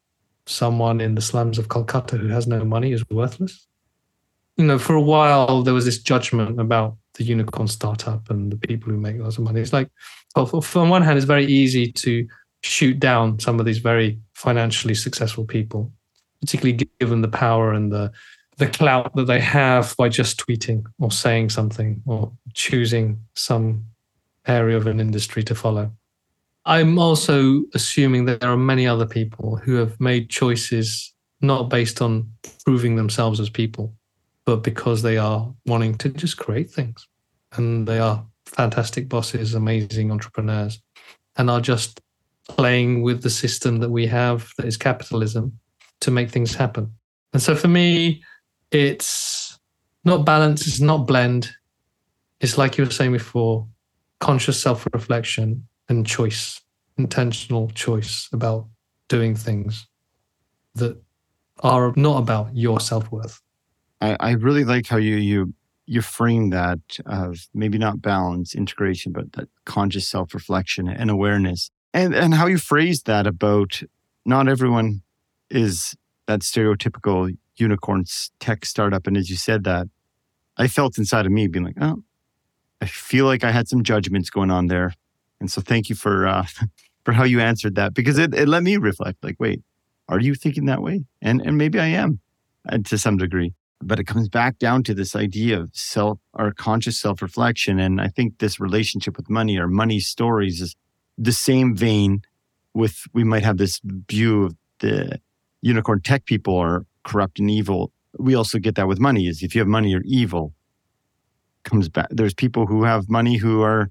[0.46, 3.68] someone in the slums of Calcutta who has no money is worthless?
[4.56, 8.56] You know, for a while, there was this judgment about the unicorn startup and the
[8.56, 9.60] people who make lots of money.
[9.60, 9.88] It's like,
[10.34, 12.26] well, on one hand, it's very easy to
[12.64, 15.92] shoot down some of these very financially successful people,
[16.40, 18.10] particularly given the power and the
[18.56, 23.84] the clout that they have by just tweeting or saying something or choosing some
[24.48, 25.92] area of an industry to follow.
[26.64, 32.00] I'm also assuming that there are many other people who have made choices not based
[32.00, 32.32] on
[32.64, 33.92] proving themselves as people,
[34.44, 37.08] but because they are wanting to just create things.
[37.54, 40.80] And they are fantastic bosses, amazing entrepreneurs,
[41.36, 42.00] and are just
[42.48, 45.58] playing with the system that we have that is capitalism
[46.00, 46.92] to make things happen.
[47.32, 48.22] And so for me,
[48.70, 49.58] it's
[50.04, 51.50] not balance, it's not blend.
[52.40, 53.66] It's like you were saying before
[54.20, 56.60] conscious self reflection and choice,
[56.96, 58.66] intentional choice about
[59.08, 59.86] doing things
[60.74, 61.00] that
[61.60, 63.40] are not about your self worth.
[64.00, 65.54] I, I really like how you you
[65.86, 71.70] you frame that of maybe not balance, integration, but that conscious self reflection and awareness.
[71.94, 73.82] And and how you phrased that about
[74.24, 75.02] not everyone
[75.50, 75.94] is
[76.26, 78.04] that stereotypical unicorn
[78.40, 79.06] tech startup.
[79.06, 79.88] And as you said that
[80.56, 82.02] i felt inside of me being like oh
[82.80, 84.94] i feel like i had some judgments going on there
[85.42, 86.46] and so thank you for uh
[87.04, 89.60] for how you answered that because it, it let me reflect like wait
[90.08, 92.20] are you thinking that way and and maybe i am
[92.70, 93.52] uh, to some degree
[93.84, 98.08] but it comes back down to this idea of self or conscious self-reflection and i
[98.08, 100.76] think this relationship with money or money stories is
[101.18, 102.22] the same vein
[102.74, 105.20] with we might have this view of the
[105.60, 107.92] unicorn tech people are corrupt and evil.
[108.18, 110.52] We also get that with money is if you have money, you're evil.
[111.64, 112.08] Comes back.
[112.10, 113.90] There's people who have money who are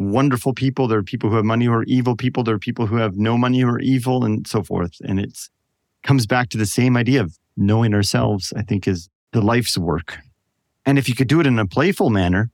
[0.00, 0.88] wonderful people.
[0.88, 2.42] There are people who have money who are evil people.
[2.42, 4.96] There are people who have no money who are evil and so forth.
[5.06, 5.38] And it
[6.02, 10.18] comes back to the same idea of knowing ourselves, I think is the life's work.
[10.86, 12.50] And if you could do it in a playful manner,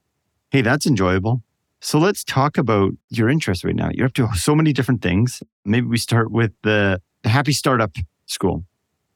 [0.51, 1.43] hey, that's enjoyable.
[1.81, 3.91] So let's talk about your interest right now.
[3.93, 5.43] You're up to so many different things.
[5.65, 7.95] Maybe we start with the, the Happy Startup
[8.27, 8.65] School.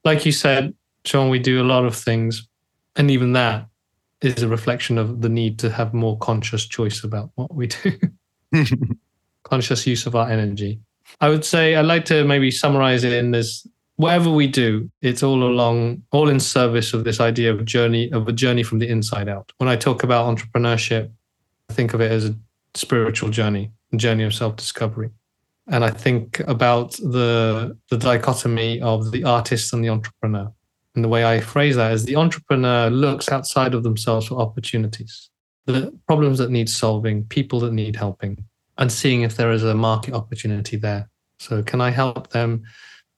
[0.05, 2.47] Like you said, Sean, we do a lot of things.
[2.95, 3.67] And even that
[4.23, 7.99] is a reflection of the need to have more conscious choice about what we do,
[9.45, 10.81] conscious use of our energy.
[11.21, 13.67] I would say I'd like to maybe summarize it in this
[14.01, 18.27] whatever we do, it's all along, all in service of this idea of journey, of
[18.29, 19.53] a journey from the inside out.
[19.59, 21.11] When I talk about entrepreneurship,
[21.69, 22.35] I think of it as a
[22.75, 25.11] spiritual journey, journey of self-discovery.
[25.67, 30.51] And I think about the the dichotomy of the artist and the entrepreneur.
[30.95, 35.30] And the way I phrase that is the entrepreneur looks outside of themselves for opportunities,
[35.71, 38.45] the problems that need solving, people that need helping,
[38.79, 41.09] and seeing if there is a market opportunity there.
[41.39, 42.63] So can I help them?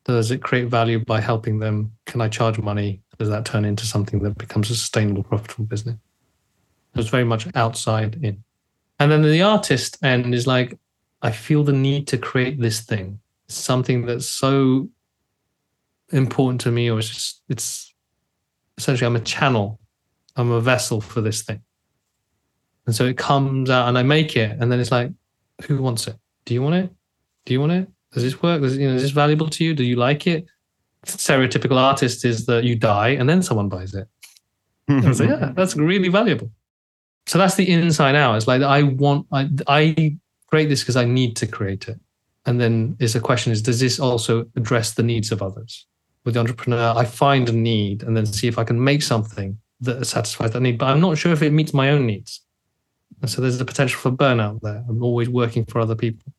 [0.04, 1.92] Does it create value by helping them?
[2.06, 3.02] Can I charge money?
[3.18, 5.96] Does that turn into something that becomes a sustainable, profitable business?
[6.94, 8.42] It's very much outside in.
[8.98, 10.78] And then the artist end is like,
[11.22, 14.88] I feel the need to create this thing, something that's so
[16.10, 17.94] important to me, or it's just, it's
[18.76, 19.78] essentially, I'm a channel,
[20.36, 21.62] I'm a vessel for this thing.
[22.86, 24.56] And so it comes out and I make it.
[24.58, 25.10] And then it's like,
[25.66, 26.16] who wants it?
[26.44, 26.90] Do you want it?
[27.44, 27.88] Do you want it?
[28.12, 28.60] Does this work?
[28.60, 29.74] Does, you know, is this valuable to you?
[29.74, 30.46] Do you like it?
[31.06, 34.08] Stereotypical artist is that you die and then someone buys it.
[34.88, 35.30] I was mm-hmm.
[35.30, 36.50] yeah, that's really valuable.
[37.26, 38.36] So that's the inside out.
[38.36, 40.16] It's like I want I I
[40.48, 41.98] create this because I need to create it.
[42.46, 45.86] And then is the question is does this also address the needs of others?
[46.24, 49.58] With the entrepreneur, I find a need and then see if I can make something
[49.80, 50.78] that satisfies that need.
[50.78, 52.40] But I'm not sure if it meets my own needs.
[53.20, 54.84] And so there's the potential for burnout there.
[54.88, 56.32] I'm always working for other people.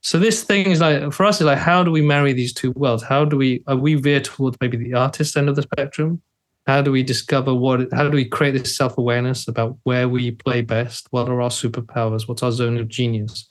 [0.00, 2.72] So this thing is like for us is like how do we marry these two
[2.72, 3.02] worlds?
[3.02, 6.22] How do we are we veer towards maybe the artist end of the spectrum
[6.66, 7.92] how do we discover what?
[7.92, 11.08] How do we create this self awareness about where we play best?
[11.10, 12.28] What are our superpowers?
[12.28, 13.48] What's our zone of genius?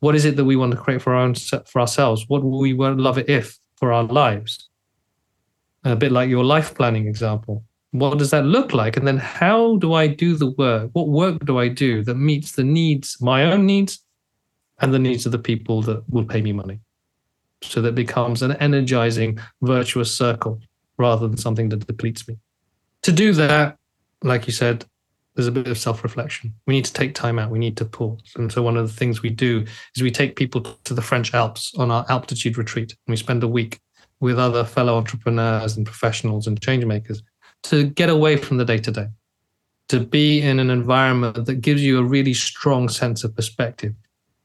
[0.00, 2.24] What is it that we want to create for our own for ourselves?
[2.28, 4.70] What will we love it if for our lives?
[5.84, 7.64] A bit like your life planning example.
[7.94, 8.96] What does that look like?
[8.96, 10.90] And then how do I do the work?
[10.92, 14.02] What work do I do that meets the needs, my own needs,
[14.80, 16.80] and the needs of the people that will pay me money?
[17.62, 20.60] So that becomes an energizing, virtuous circle
[20.98, 22.36] rather than something that depletes me
[23.04, 23.76] to do that,
[24.22, 24.84] like you said,
[25.34, 26.54] there's a bit of self reflection.
[26.66, 27.50] We need to take time out.
[27.50, 28.32] We need to pause.
[28.36, 29.64] And so, one of the things we do
[29.94, 32.92] is we take people to the French Alps on our altitude retreat.
[33.06, 33.80] And we spend a week
[34.20, 37.22] with other fellow entrepreneurs and professionals and change makers
[37.64, 39.08] to get away from the day to day,
[39.88, 43.94] to be in an environment that gives you a really strong sense of perspective,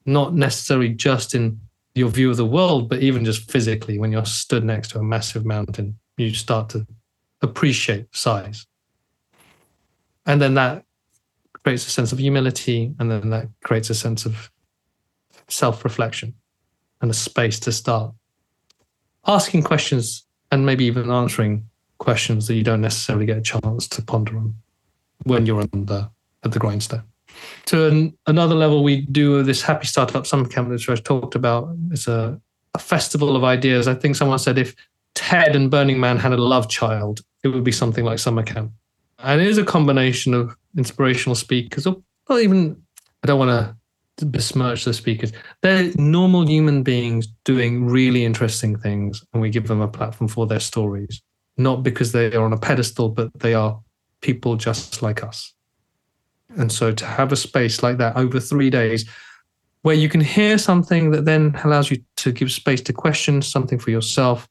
[0.06, 1.60] not necessarily just in
[1.96, 5.04] your view of the world, but even just physically, when you're stood next to a
[5.04, 6.86] massive mountain, you start to
[7.42, 8.66] appreciate size.
[10.26, 10.84] And then that
[11.64, 14.50] creates a sense of humility, and then that creates a sense of
[15.50, 16.34] self reflection
[17.02, 18.14] and a space to start
[19.26, 21.69] asking questions and maybe even answering
[22.00, 24.56] questions that you don't necessarily get a chance to ponder on
[25.24, 26.10] when you're on the,
[26.44, 27.04] at the grindstone.
[27.68, 31.76] To an, another level, we do this Happy Startup Summer Camp that I've talked about.
[31.92, 32.40] It's a,
[32.74, 33.88] a festival of ideas.
[33.88, 34.76] I think someone said if
[35.14, 38.72] Ted and Burning Man had a love child, it would be something like Summer Camp.
[39.20, 41.98] And it is a combination of inspirational speakers, or
[42.30, 42.82] not even,
[43.24, 43.76] I don't want
[44.18, 45.32] to besmirch the speakers.
[45.62, 50.48] They're normal human beings doing really interesting things, and we give them a platform for
[50.48, 51.22] their stories,
[51.60, 53.80] not because they are on a pedestal, but they are
[54.22, 55.54] people just like us.
[56.58, 59.08] And so to have a space like that over three days
[59.82, 63.80] where you can hear something that then allows you to give space to question something
[63.80, 64.48] for yourself.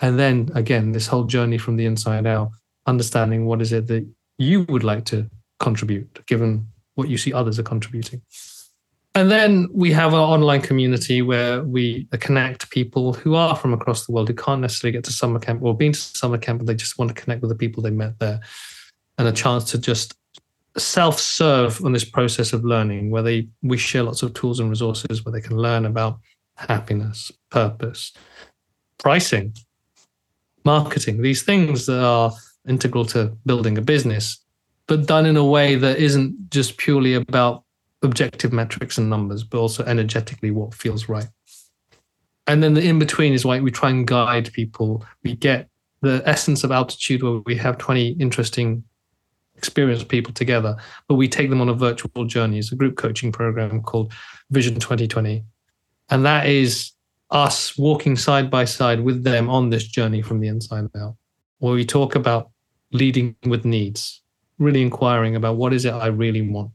[0.00, 2.50] And then again, this whole journey from the inside out,
[2.86, 4.06] understanding what is it that
[4.38, 5.28] you would like to
[5.60, 8.22] contribute, given what you see others are contributing.
[9.16, 14.04] And then we have our online community where we connect people who are from across
[14.04, 16.66] the world who can't necessarily get to summer camp or been to summer camp, but
[16.66, 18.40] they just want to connect with the people they met there.
[19.16, 20.14] And a chance to just
[20.76, 25.24] self-serve on this process of learning where they we share lots of tools and resources
[25.24, 26.20] where they can learn about
[26.56, 28.12] happiness purpose
[28.98, 29.54] pricing
[30.66, 32.30] marketing these things that are
[32.68, 34.38] integral to building a business
[34.86, 37.64] but done in a way that isn't just purely about
[38.02, 41.28] objective metrics and numbers but also energetically what feels right
[42.46, 45.68] and then the in between is why we try and guide people we get
[46.02, 48.84] the essence of altitude where we have 20 interesting
[49.56, 50.76] experienced people together,
[51.08, 52.58] but we take them on a virtual journey.
[52.58, 54.12] It's a group coaching program called
[54.50, 55.44] Vision 2020.
[56.10, 56.92] And that is
[57.30, 61.16] us walking side by side with them on this journey from the inside out,
[61.58, 62.50] where we talk about
[62.92, 64.22] leading with needs,
[64.58, 66.70] really inquiring about what is it I really want,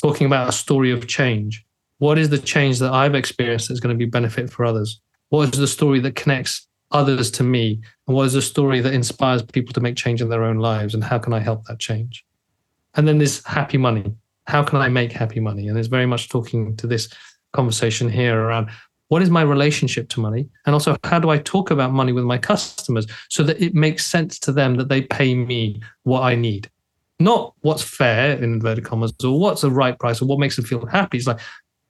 [0.00, 1.64] talking about a story of change.
[1.98, 5.00] What is the change that I've experienced that's going to be benefit for others?
[5.30, 7.80] What is the story that connects others to me?
[8.06, 10.94] And what is the story that inspires people to make change in their own lives?
[10.94, 12.24] And how can I help that change?
[12.94, 14.14] And then there's happy money.
[14.46, 15.68] How can I make happy money?
[15.68, 17.08] And it's very much talking to this
[17.52, 18.70] conversation here around
[19.08, 20.48] what is my relationship to money?
[20.66, 24.06] And also, how do I talk about money with my customers so that it makes
[24.06, 26.70] sense to them that they pay me what I need?
[27.20, 30.64] Not what's fair in inverted commas or what's the right price or what makes them
[30.64, 31.18] feel happy.
[31.18, 31.40] It's like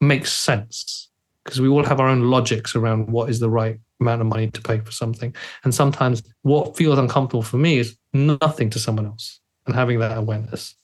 [0.01, 1.11] makes sense
[1.45, 4.51] because we all have our own logics around what is the right amount of money
[4.51, 5.35] to pay for something.
[5.65, 9.41] And sometimes what feels uncomfortable for me is nothing to someone else.
[9.67, 10.75] And having that awareness.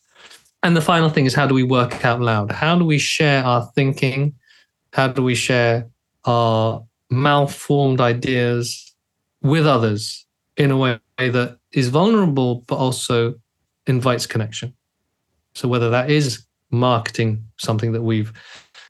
[0.62, 2.52] And the final thing is how do we work out loud?
[2.52, 4.34] How do we share our thinking?
[4.92, 5.88] How do we share
[6.24, 8.94] our malformed ideas
[9.42, 10.26] with others
[10.56, 13.34] in a way that is vulnerable, but also
[13.86, 14.74] invites connection?
[15.54, 18.32] So, whether that is marketing something that we've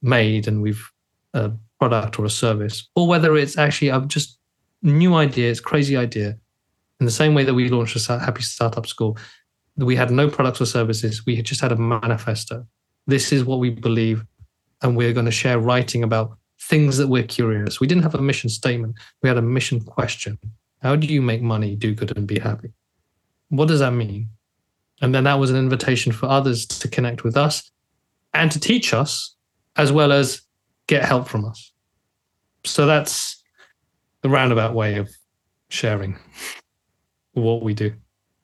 [0.03, 0.91] made and we've
[1.35, 4.39] a product or a service, or whether it's actually a just
[4.83, 6.39] new idea, it's crazy idea.
[7.01, 9.19] In the same way that we launched a Happy Startup School,
[9.77, 11.27] we had no products or services.
[11.27, 12.67] We had just had a manifesto.
[13.07, 14.25] This is what we believe,
[14.83, 17.81] and we're going to share writing about things that we're curious.
[17.81, 18.95] We didn't have a mission statement.
[19.23, 20.39] We had a mission question.
[20.81, 22.73] How do you make money, do good, and be happy?
[23.49, 24.29] What does that mean?
[25.01, 27.71] And then that was an invitation for others to connect with us
[28.33, 29.35] and to teach us,
[29.77, 30.43] as well as
[30.87, 31.73] get help from us.
[32.65, 33.43] So that's
[34.23, 35.11] the roundabout way of
[35.69, 36.19] sharing
[37.33, 37.93] what we do.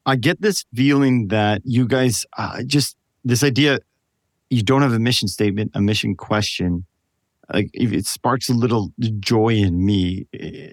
[0.07, 3.79] I get this feeling that you guys uh, just this idea
[4.51, 6.85] you don't have a mission statement, a mission question.
[7.53, 10.27] Like it sparks a little joy in me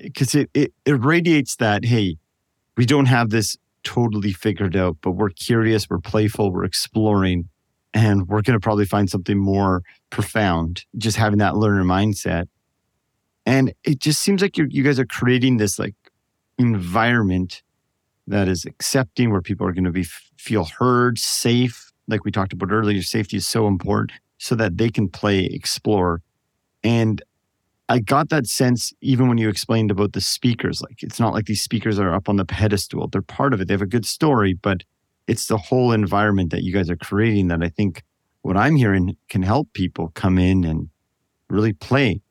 [0.04, 2.18] because eh, it, it it radiates that hey,
[2.76, 7.50] we don't have this totally figured out, but we're curious, we're playful, we're exploring,
[7.94, 10.86] and we're going to probably find something more profound.
[10.98, 12.48] Just having that learner mindset
[13.48, 15.96] and it just seems like you guys are creating this like
[16.58, 17.64] environment
[18.28, 20.04] that is accepting where people are going to be
[20.36, 24.90] feel heard safe like we talked about earlier safety is so important so that they
[24.90, 26.22] can play explore
[26.84, 27.22] and
[27.90, 31.46] i got that sense even when you explained about the speakers like it's not like
[31.46, 33.08] these speakers are up on the pedestal.
[33.08, 33.68] They're part of it.
[33.68, 34.84] They have a good story but
[35.28, 38.04] it's the whole environment that you guys are creating that i think
[38.42, 40.90] what i'm hearing can help people come in and
[41.50, 42.22] really play.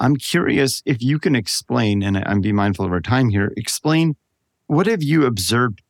[0.00, 4.16] I'm curious if you can explain, and I'm being mindful of our time here, explain
[4.66, 5.82] what have you observed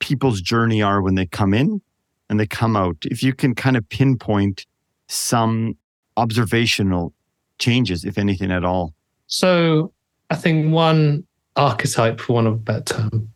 [0.00, 1.80] people's journey are when they come in
[2.28, 2.96] and they come out?
[3.04, 4.66] If you can kind of pinpoint
[5.08, 5.78] some
[6.16, 7.13] observational
[7.58, 8.94] changes, if anything at all.
[9.26, 9.92] So
[10.30, 11.26] I think one
[11.56, 13.28] archetype, for one of a better term,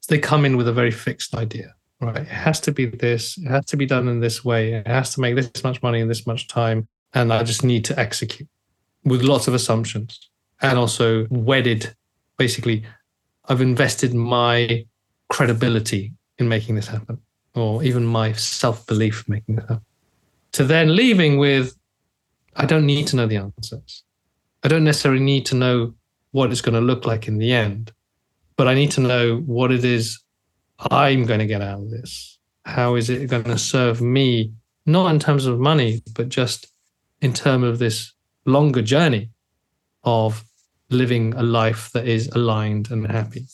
[0.00, 2.18] is they come in with a very fixed idea, right?
[2.18, 5.14] It has to be this, it has to be done in this way, it has
[5.14, 8.48] to make this much money in this much time, and I just need to execute
[9.04, 10.30] with lots of assumptions
[10.62, 11.94] and also wedded.
[12.36, 12.84] Basically,
[13.48, 14.86] I've invested my
[15.28, 17.20] credibility in making this happen,
[17.54, 19.84] or even my self belief making this happen.
[20.52, 21.76] To then leaving with,
[22.60, 24.04] I don't need to know the answers.
[24.62, 25.94] I don't necessarily need to know
[26.32, 27.90] what it's going to look like in the end,
[28.56, 30.22] but I need to know what it is
[30.90, 32.38] I'm going to get out of this.
[32.66, 34.52] How is it going to serve me,
[34.84, 36.66] not in terms of money, but just
[37.22, 38.12] in terms of this
[38.44, 39.30] longer journey
[40.04, 40.44] of
[40.90, 43.46] living a life that is aligned and happy.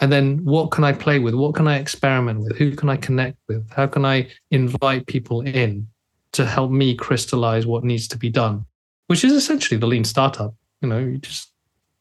[0.00, 1.34] And then what can I play with?
[1.34, 2.58] What can I experiment with?
[2.58, 3.70] Who can I connect with?
[3.70, 5.86] How can I invite people in
[6.32, 8.66] to help me crystallize what needs to be done?
[9.08, 10.54] Which is essentially the lean startup.
[10.80, 11.50] You know, you just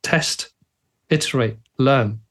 [0.03, 0.49] test,
[1.09, 2.21] iterate, learn,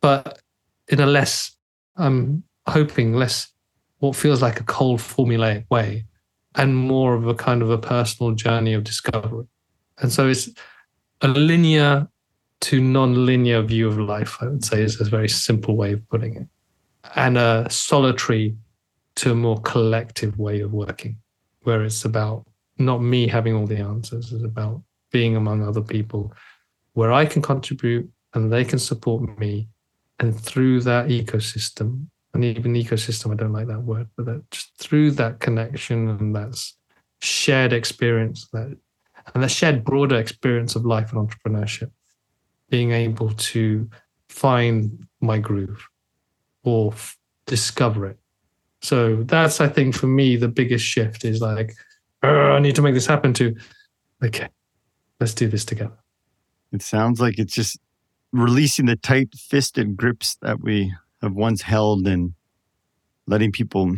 [0.00, 0.40] but
[0.88, 1.56] in a less,
[1.96, 3.48] I'm hoping less
[3.98, 6.04] what feels like a cold formulaic way
[6.56, 9.46] and more of a kind of a personal journey of discovery.
[9.98, 10.48] And so it's
[11.20, 12.08] a linear
[12.62, 16.36] to non-linear view of life, I would say is a very simple way of putting
[16.36, 16.46] it.
[17.14, 18.56] And a solitary
[19.16, 21.18] to a more collective way of working,
[21.62, 22.46] where it's about
[22.78, 26.32] not me having all the answers, it's about being among other people
[26.94, 29.68] where I can contribute and they can support me.
[30.18, 34.76] And through that ecosystem, and even ecosystem, I don't like that word, but that just
[34.78, 36.58] through that connection and that
[37.20, 38.76] shared experience, that
[39.34, 41.90] and that shared broader experience of life and entrepreneurship,
[42.70, 43.88] being able to
[44.28, 45.86] find my groove
[46.64, 48.18] or f- discover it.
[48.82, 51.72] So that's, I think, for me, the biggest shift is like,
[52.22, 53.32] I need to make this happen.
[53.34, 53.54] To
[54.22, 54.48] okay,
[55.20, 55.96] let's do this together.
[56.72, 57.78] It sounds like it's just
[58.32, 62.34] releasing the tight fisted grips that we have once held and
[63.26, 63.94] letting people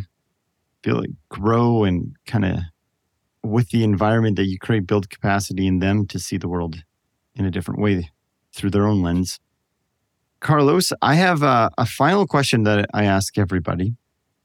[0.83, 2.59] feel like grow and kind of
[3.43, 6.83] with the environment that you create build capacity in them to see the world
[7.35, 8.09] in a different way
[8.53, 9.39] through their own lens
[10.39, 13.95] carlos i have a, a final question that i ask everybody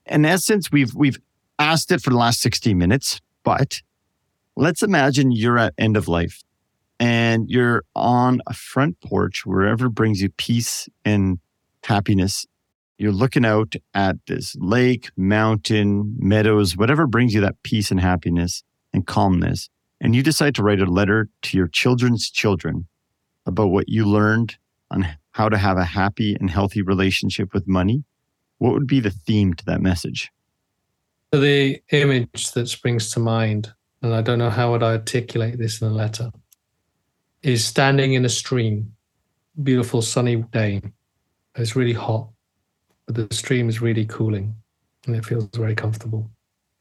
[0.07, 1.19] in essence we've we've
[1.59, 3.83] asked it for the last 60 minutes but
[4.57, 6.43] let's imagine you're at end of life
[6.99, 11.39] and you're on a front porch wherever brings you peace and
[11.85, 12.47] happiness
[13.01, 18.63] you're looking out at this lake, mountain, meadows, whatever brings you that peace and happiness
[18.93, 19.71] and calmness.
[20.03, 22.89] And you decide to write a letter to your children's children
[23.47, 24.59] about what you learned
[24.91, 28.05] on how to have a happy and healthy relationship with money.
[28.61, 30.31] What would be the theme to that message?
[31.35, 35.59] So The image that springs to mind, and I don't know how would I articulate
[35.59, 36.31] this in a letter,
[37.43, 38.95] is standing in a stream,
[39.63, 40.81] beautiful sunny day.
[41.57, 42.29] It's really hot
[43.13, 44.55] but the stream is really cooling
[45.07, 46.31] and it feels very comfortable.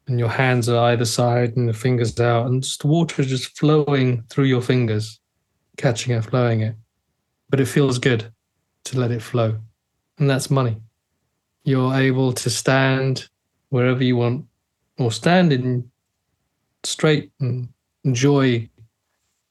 [0.07, 3.57] And your hands are either side and the fingers out, and just water is just
[3.57, 5.19] flowing through your fingers,
[5.77, 6.75] catching it, flowing it.
[7.49, 8.31] But it feels good
[8.85, 9.59] to let it flow.
[10.17, 10.77] And that's money.
[11.63, 13.27] You're able to stand
[13.69, 14.45] wherever you want,
[14.97, 15.89] or stand in
[16.83, 17.69] straight and
[18.03, 18.69] enjoy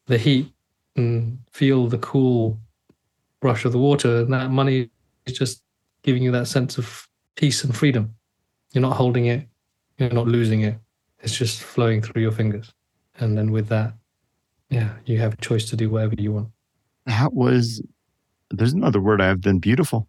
[0.07, 0.53] the heat
[0.97, 2.59] and feel the cool
[3.43, 4.21] rush of the water.
[4.21, 4.91] And that money
[5.27, 5.63] is just
[6.03, 7.07] giving you that sense of
[7.37, 8.15] peace and freedom.
[8.73, 9.47] You're not holding it,
[9.99, 10.77] you're not losing it.
[11.21, 12.73] It's just flowing through your fingers.
[13.19, 13.93] And then with that,
[14.71, 16.49] yeah, you have a choice to do whatever you want.
[17.07, 17.83] That was,
[18.51, 20.07] there's another word I have than beautiful.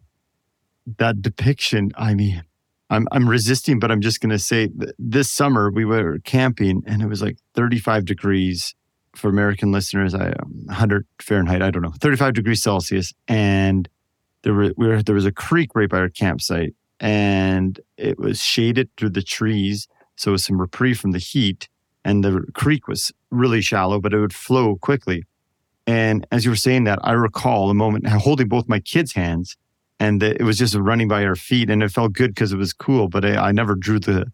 [0.98, 2.42] That depiction, I mean,
[2.88, 4.68] I'm, I'm resisting, but I'm just going to say
[4.98, 8.74] this summer we were camping and it was like 35 degrees
[9.14, 13.12] for American listeners, I um, 100 Fahrenheit, I don't know, 35 degrees Celsius.
[13.28, 13.88] And
[14.42, 18.40] there were, we were there was a creek right by our campsite and it was
[18.40, 21.68] shaded through the trees so it was some reprieve from the heat
[22.04, 25.24] and the creek was really shallow but it would flow quickly
[25.86, 29.56] and as you were saying that i recall a moment holding both my kids hands
[30.00, 32.72] and it was just running by our feet and it felt good because it was
[32.72, 34.32] cool but I, I, never drew the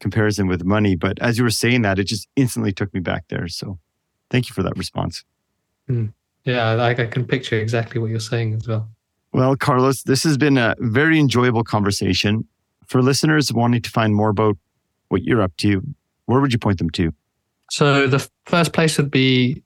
[0.00, 3.24] comparison with money but as you were saying that it just instantly took me back
[3.28, 3.78] there so
[4.30, 5.24] thank you for that response
[5.88, 6.12] mm.
[6.44, 8.90] yeah I, I can picture exactly what you're saying as well
[9.34, 12.46] well, Carlos, this has been a very enjoyable conversation.
[12.86, 14.56] For listeners wanting to find more about
[15.08, 15.82] what you're up to,
[16.26, 17.12] where would you point them to?
[17.68, 19.60] So the first place would be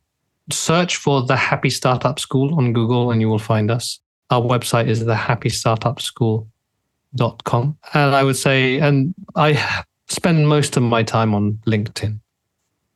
[0.50, 4.00] search for the Happy Startup School on Google and you will find us.
[4.30, 7.78] Our website is thehappystartupschool.com.
[7.94, 12.20] And I would say, and I spend most of my time on LinkedIn.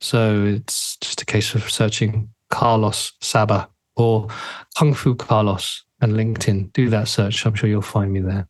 [0.01, 4.29] So it's just a case of searching Carlos Saba or
[4.77, 6.73] Kung Fu Carlos and LinkedIn.
[6.73, 7.47] Do that search.
[7.47, 8.49] I'm sure you'll find me there.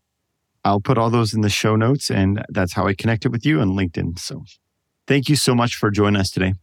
[0.65, 3.61] I'll put all those in the show notes, and that's how I connected with you
[3.61, 4.19] on LinkedIn.
[4.19, 4.45] So
[5.07, 6.55] thank you so much for joining us today.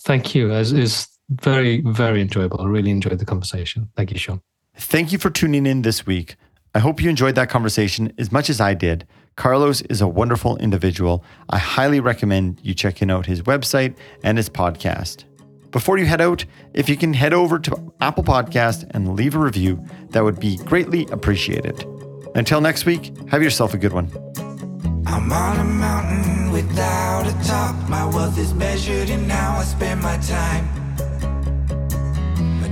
[0.00, 0.52] Thank you.
[0.52, 2.60] It's, it's very, very enjoyable.
[2.60, 3.90] I really enjoyed the conversation.
[3.96, 4.40] Thank you, Sean.
[4.80, 6.36] Thank you for tuning in this week.
[6.74, 9.06] I hope you enjoyed that conversation as much as I did.
[9.36, 11.22] Carlos is a wonderful individual.
[11.50, 15.24] I highly recommend you checking out his website and his podcast.
[15.70, 19.38] Before you head out, if you can head over to Apple Podcast and leave a
[19.38, 21.84] review, that would be greatly appreciated.
[22.34, 24.10] Until next week, have yourself a good one.
[25.06, 27.88] I'm on a mountain without a top.
[27.88, 30.89] My wealth is measured I spend my time.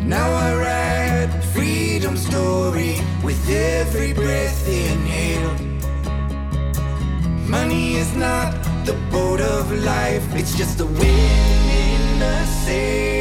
[0.09, 5.61] Now I write freedom story with every breath inhaled.
[7.47, 8.55] Money is not
[8.87, 13.18] the boat of life, it's just the wind in the sail.